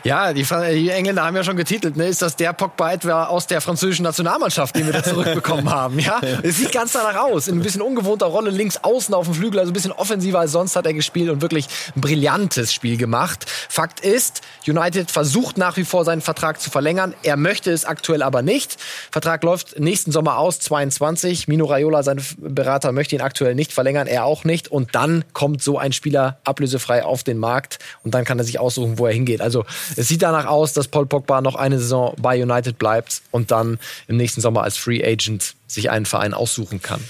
Ja, 0.04 0.32
die, 0.32 0.44
die 0.44 0.90
Engländer 0.90 1.24
haben 1.24 1.36
ja 1.36 1.44
schon 1.44 1.56
getitelt. 1.56 1.96
Ne? 1.96 2.08
Ist 2.08 2.20
das 2.20 2.36
der 2.36 2.52
Pogba 2.52 2.92
etwa 2.92 3.24
aus 3.24 3.46
der 3.46 3.60
französischen 3.60 4.02
Nationalmannschaft, 4.02 4.76
den 4.76 4.86
wir 4.86 4.92
da 4.92 5.02
zurückbekommen 5.02 5.70
haben? 5.70 5.98
Ja, 5.98 6.20
es 6.42 6.58
sieht 6.58 6.72
ganz 6.72 6.92
danach 6.92 7.16
aus. 7.16 7.48
In 7.48 7.58
ein 7.58 7.62
bisschen 7.62 7.82
ungewohnter 7.82 8.26
Rolle 8.26 8.50
links 8.50 8.76
außen 8.76 9.14
auf 9.14 9.26
dem 9.26 9.34
Flügel, 9.34 9.60
also 9.60 9.70
ein 9.70 9.74
bisschen 9.74 9.92
offensiver 9.92 10.40
als 10.40 10.52
sonst 10.52 10.76
hat 10.76 10.86
er 10.86 10.94
gespielt 10.94 11.30
und 11.30 11.40
wirklich 11.40 11.69
brillantes 11.94 12.72
Spiel 12.72 12.96
gemacht. 12.96 13.46
Fakt 13.68 14.00
ist, 14.00 14.42
United 14.66 15.10
versucht 15.10 15.58
nach 15.58 15.76
wie 15.76 15.84
vor 15.84 16.04
seinen 16.04 16.20
Vertrag 16.20 16.60
zu 16.60 16.70
verlängern. 16.70 17.14
Er 17.22 17.36
möchte 17.36 17.70
es 17.70 17.84
aktuell 17.84 18.22
aber 18.22 18.42
nicht. 18.42 18.76
Vertrag 19.10 19.42
läuft 19.42 19.78
nächsten 19.78 20.12
Sommer 20.12 20.38
aus, 20.38 20.60
22. 20.60 21.48
Mino 21.48 21.64
Raiola, 21.66 22.02
sein 22.02 22.20
Berater, 22.38 22.92
möchte 22.92 23.16
ihn 23.16 23.22
aktuell 23.22 23.54
nicht 23.54 23.72
verlängern, 23.72 24.06
er 24.06 24.24
auch 24.24 24.44
nicht. 24.44 24.68
Und 24.68 24.94
dann 24.94 25.24
kommt 25.32 25.62
so 25.62 25.78
ein 25.78 25.92
Spieler 25.92 26.38
ablösefrei 26.44 27.04
auf 27.04 27.22
den 27.22 27.38
Markt 27.38 27.78
und 28.02 28.14
dann 28.14 28.24
kann 28.24 28.38
er 28.38 28.44
sich 28.44 28.58
aussuchen, 28.58 28.98
wo 28.98 29.06
er 29.06 29.12
hingeht. 29.12 29.40
Also 29.40 29.64
es 29.96 30.08
sieht 30.08 30.22
danach 30.22 30.46
aus, 30.46 30.72
dass 30.72 30.88
Paul 30.88 31.06
Pogba 31.06 31.40
noch 31.40 31.54
eine 31.54 31.78
Saison 31.78 32.14
bei 32.18 32.42
United 32.42 32.78
bleibt 32.78 33.22
und 33.30 33.50
dann 33.50 33.78
im 34.08 34.16
nächsten 34.16 34.40
Sommer 34.40 34.62
als 34.62 34.76
Free 34.76 35.04
Agent 35.04 35.54
sich 35.66 35.90
einen 35.90 36.06
Verein 36.06 36.34
aussuchen 36.34 36.82
kann. 36.82 37.00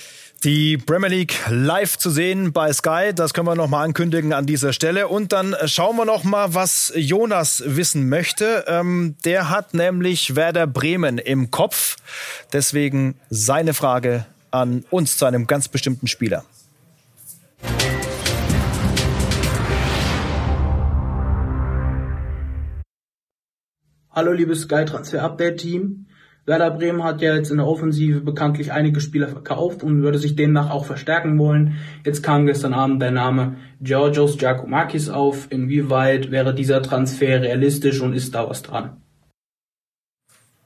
Die 0.43 0.79
Premier 0.79 1.11
League 1.11 1.39
live 1.51 1.99
zu 1.99 2.09
sehen 2.09 2.55
bei 2.55 2.73
Sky, 2.73 3.13
das 3.15 3.35
können 3.35 3.47
wir 3.47 3.55
noch 3.55 3.69
mal 3.69 3.85
ankündigen 3.85 4.33
an 4.33 4.47
dieser 4.47 4.73
Stelle. 4.73 5.07
Und 5.09 5.33
dann 5.33 5.55
schauen 5.67 5.99
wir 5.99 6.07
noch 6.07 6.25
mal, 6.25 6.55
was 6.55 6.91
Jonas 6.97 7.63
wissen 7.67 8.09
möchte. 8.09 8.65
Ähm, 8.67 9.17
der 9.27 9.51
hat 9.51 9.75
nämlich 9.75 10.37
Werder 10.37 10.67
Bremen 10.67 11.19
im 11.19 11.51
Kopf. 11.51 11.99
Deswegen 12.55 13.17
seine 13.29 13.75
Frage 13.75 14.25
an 14.51 14.87
uns 14.89 15.19
zu 15.19 15.27
einem 15.27 15.47
ganz 15.47 15.69
bestimmten 15.69 16.07
Spieler. 16.07 16.43
Hallo 24.11 24.33
liebes 24.33 24.63
Sky 24.63 24.87
Transfer 24.87 25.23
Update 25.23 25.59
Team. 25.59 26.07
Werder 26.47 26.71
Bremen 26.71 27.05
hat 27.05 27.21
ja 27.23 27.35
jetzt 27.35 27.51
in 27.51 27.59
der 27.59 27.67
Offensive 27.67 28.21
bekanntlich 28.21 28.73
einige 28.73 29.01
Spieler 29.01 29.29
verkauft 29.29 29.83
und 29.83 30.03
würde 30.03 30.19
sich 30.19 30.37
demnach 30.37 30.71
auch 30.71 30.87
verstärken 30.87 31.39
wollen. 31.39 31.77
Jetzt 32.05 32.23
kam 32.23 32.47
gestern 32.47 32.75
Abend 32.75 33.01
der 33.03 33.11
Name 33.11 33.57
Georgios 33.81 34.39
Giacomakis 34.39 35.11
auf. 35.11 35.49
Inwieweit 35.51 36.31
wäre 36.31 36.55
dieser 36.55 36.83
Transfer 36.83 37.43
realistisch 37.43 38.01
und 38.01 38.15
ist 38.15 38.35
da 38.35 38.49
was 38.49 38.63
dran? 38.63 38.97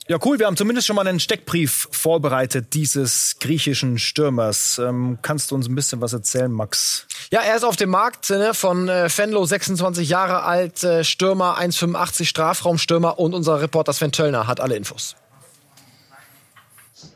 Ja, 0.07 0.19
cool. 0.25 0.39
Wir 0.39 0.47
haben 0.47 0.57
zumindest 0.57 0.87
schon 0.87 0.97
mal 0.97 1.07
einen 1.07 1.19
Steckbrief 1.19 1.89
vorbereitet 1.91 2.75
dieses 2.75 3.37
griechischen 3.41 3.97
Stürmers. 3.99 4.79
Ähm, 4.79 5.19
kannst 5.23 5.51
du 5.51 5.55
uns 5.55 5.67
ein 5.67 5.75
bisschen 5.75 6.03
was 6.03 6.13
erzählen, 6.13 6.53
Max? 6.53 7.07
Ja, 7.31 7.41
er 7.41 7.57
ist 7.57 7.65
auf 7.65 7.77
dem 7.77 7.89
Markt 7.89 8.29
ne, 8.29 8.53
von 8.53 8.89
äh, 8.89 9.09
Fenlo, 9.09 9.47
26 9.47 10.07
Jahre 10.07 10.43
alt, 10.43 10.85
äh, 10.85 11.05
Stürmer, 11.05 11.59
1,85 11.59 12.27
Strafraumstürmer 12.27 13.19
und 13.19 13.33
unser 13.33 13.63
Reporter 13.63 13.95
Sven 13.95 14.13
Töllner 14.13 14.47
hat 14.47 14.61
alle 14.61 14.77
Infos. 14.77 15.17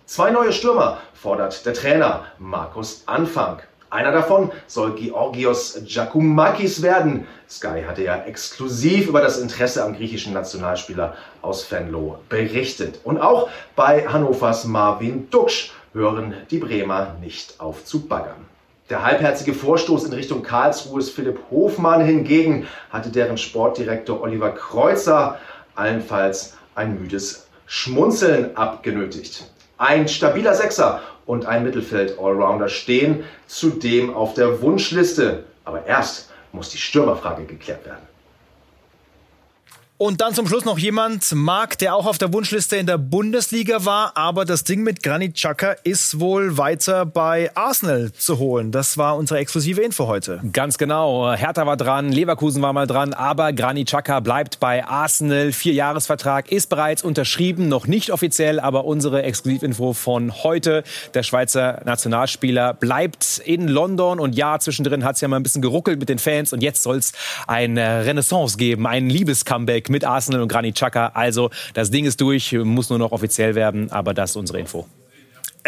Zwei 0.09 0.31
neue 0.31 0.55
Stürmer 0.55 1.03
fordert 1.13 1.67
der 1.67 1.75
Trainer 1.75 2.25
Markus 2.39 3.03
Anfang. 3.05 3.59
Einer 3.91 4.11
davon 4.11 4.51
soll 4.67 4.95
Georgios 4.95 5.83
Giacomakis 5.85 6.81
werden. 6.81 7.27
Sky 7.47 7.85
hatte 7.87 8.05
ja 8.05 8.23
exklusiv 8.23 9.07
über 9.07 9.21
das 9.21 9.39
Interesse 9.39 9.85
am 9.85 9.95
griechischen 9.95 10.33
Nationalspieler 10.33 11.15
aus 11.43 11.71
Venlo 11.71 12.21
berichtet. 12.31 13.01
Und 13.05 13.19
auch 13.19 13.51
bei 13.77 14.09
Hannovers 14.09 14.65
Marvin 14.65 15.29
Duksch 15.29 15.73
hören 15.93 16.33
die 16.51 16.59
Bremer 16.59 17.17
nicht 17.21 17.61
auf 17.61 17.85
zu 17.85 18.07
baggern. 18.07 18.47
Der 18.89 19.05
halbherzige 19.05 19.53
Vorstoß 19.53 20.05
in 20.05 20.15
Richtung 20.15 20.43
Karlsruhes 20.43 21.11
Philipp 21.11 21.39
Hofmann 21.51 22.03
hingegen 22.03 22.67
hatte 22.89 23.11
deren 23.11 23.37
Sportdirektor 23.37 24.23
Oliver 24.23 24.53
Kreuzer 24.53 25.39
allenfalls 25.75 26.57
ein 26.75 26.99
müdes 26.99 27.47
Schmunzeln 27.67 28.57
abgenötigt. 28.57 29.45
Ein 29.79 30.09
stabiler 30.09 30.55
Sechser 30.55 31.03
und 31.25 31.47
ein 31.47 31.63
Mittelfeld-Allrounder 31.63 32.69
stehen 32.69 33.23
zudem 33.47 34.13
auf 34.13 34.35
der 34.35 34.61
Wunschliste. 34.61 35.45
Aber 35.65 35.87
erst 35.87 36.31
muss 36.51 36.71
die 36.71 36.79
Stürmerfrage 36.79 37.45
geklärt 37.45 37.87
werden. 37.87 38.08
Und 40.01 40.21
dann 40.21 40.33
zum 40.33 40.47
Schluss 40.47 40.65
noch 40.65 40.79
jemand, 40.79 41.33
Marc, 41.33 41.77
der 41.79 41.97
auch 41.97 42.07
auf 42.07 42.19
der 42.19 42.33
Wunschliste 42.33 42.77
in 42.77 42.87
der 42.87 42.99
Bundesliga 42.99 43.85
war, 43.85 44.17
aber 44.17 44.45
das 44.45 44.63
Ding 44.63 44.85
mit 44.85 45.03
Granit 45.03 45.35
Xhaka 45.35 45.75
ist 45.83 46.21
wohl 46.21 46.57
weiter 46.57 47.05
bei 47.05 47.51
Arsenal 47.57 48.13
zu 48.13 48.39
holen. 48.39 48.71
Das 48.71 48.97
war 48.97 49.17
unsere 49.17 49.41
exklusive 49.41 49.81
Info 49.81 50.07
heute. 50.07 50.41
Ganz 50.53 50.79
genau. 50.79 51.35
Hertha 51.35 51.67
war 51.67 51.77
dran, 51.77 52.13
Leverkusen 52.13 52.63
war 52.63 52.73
mal 52.73 52.87
dran, 52.87 53.13
aber 53.13 53.53
Granit 53.53 53.89
Xhaka 53.89 54.21
bleibt 54.21 54.61
bei 54.61 54.85
Arsenal. 54.85 55.51
Vierjahresvertrag 55.51 56.53
ist 56.53 56.69
bereits 56.69 57.03
unterschrieben, 57.03 57.67
noch 57.67 57.89
nicht 57.89 58.13
offiziell, 58.13 58.61
aber 58.61 58.85
unsere 58.85 59.25
Exklusivinfo 59.25 59.95
von 59.95 60.45
heute. 60.45 60.85
Der 61.15 61.25
Schweizer 61.25 61.83
Nationalspieler 61.85 62.73
bleibt 62.73 63.43
in 63.45 63.67
London 63.67 64.21
und 64.21 64.37
ja, 64.37 64.61
zwischendrin 64.61 65.03
hat 65.03 65.17
es 65.17 65.23
ja 65.23 65.27
mal 65.27 65.39
ein 65.39 65.43
bisschen 65.43 65.61
geruckelt 65.61 65.99
mit 65.99 66.09
den 66.09 66.21
Fans 66.21 66.53
und 66.53 66.63
jetzt 66.63 66.85
soll 66.85 66.99
es 66.99 67.13
eine 67.49 68.05
Renaissance 68.05 68.57
geben, 68.57 68.87
ein 68.87 69.11
Liebescomeback 69.11 69.88
mit 69.89 70.05
Arsenal 70.05 70.43
und 70.43 70.49
Granit 70.49 70.75
Xhaka. 70.75 71.13
Also 71.15 71.51
das 71.75 71.91
Ding 71.91 72.05
ist 72.05 72.21
durch, 72.21 72.53
muss 72.53 72.91
nur 72.91 72.99
noch 72.99 73.13
offiziell 73.13 73.55
werden, 73.55 73.91
aber 73.91 74.15
das 74.15 74.31
ist 74.31 74.37
unsere 74.37 74.59
Info 74.59 74.87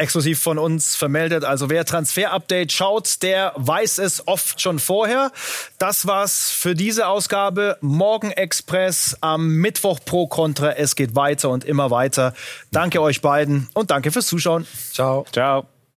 exklusiv 0.00 0.40
von 0.40 0.58
uns 0.58 0.96
vermeldet. 0.96 1.44
Also 1.44 1.70
wer 1.70 1.84
Transfer-Update 1.84 2.72
schaut, 2.72 3.22
der 3.22 3.52
weiß 3.56 3.98
es 3.98 4.26
oft 4.26 4.60
schon 4.60 4.78
vorher. 4.78 5.30
Das 5.78 6.06
war's 6.06 6.50
für 6.50 6.74
diese 6.74 7.06
Ausgabe. 7.06 7.76
Morgen 7.80 8.30
Express 8.30 9.16
am 9.20 9.56
Mittwoch 9.56 10.00
pro 10.04 10.26
Contra. 10.26 10.72
Es 10.72 10.96
geht 10.96 11.14
weiter 11.14 11.50
und 11.50 11.64
immer 11.64 11.90
weiter. 11.90 12.34
Danke 12.72 13.02
euch 13.02 13.20
beiden 13.20 13.68
und 13.74 13.90
danke 13.90 14.10
fürs 14.10 14.26
Zuschauen. 14.26 14.66
Ciao. 14.92 15.26
Ciao. 15.32 15.79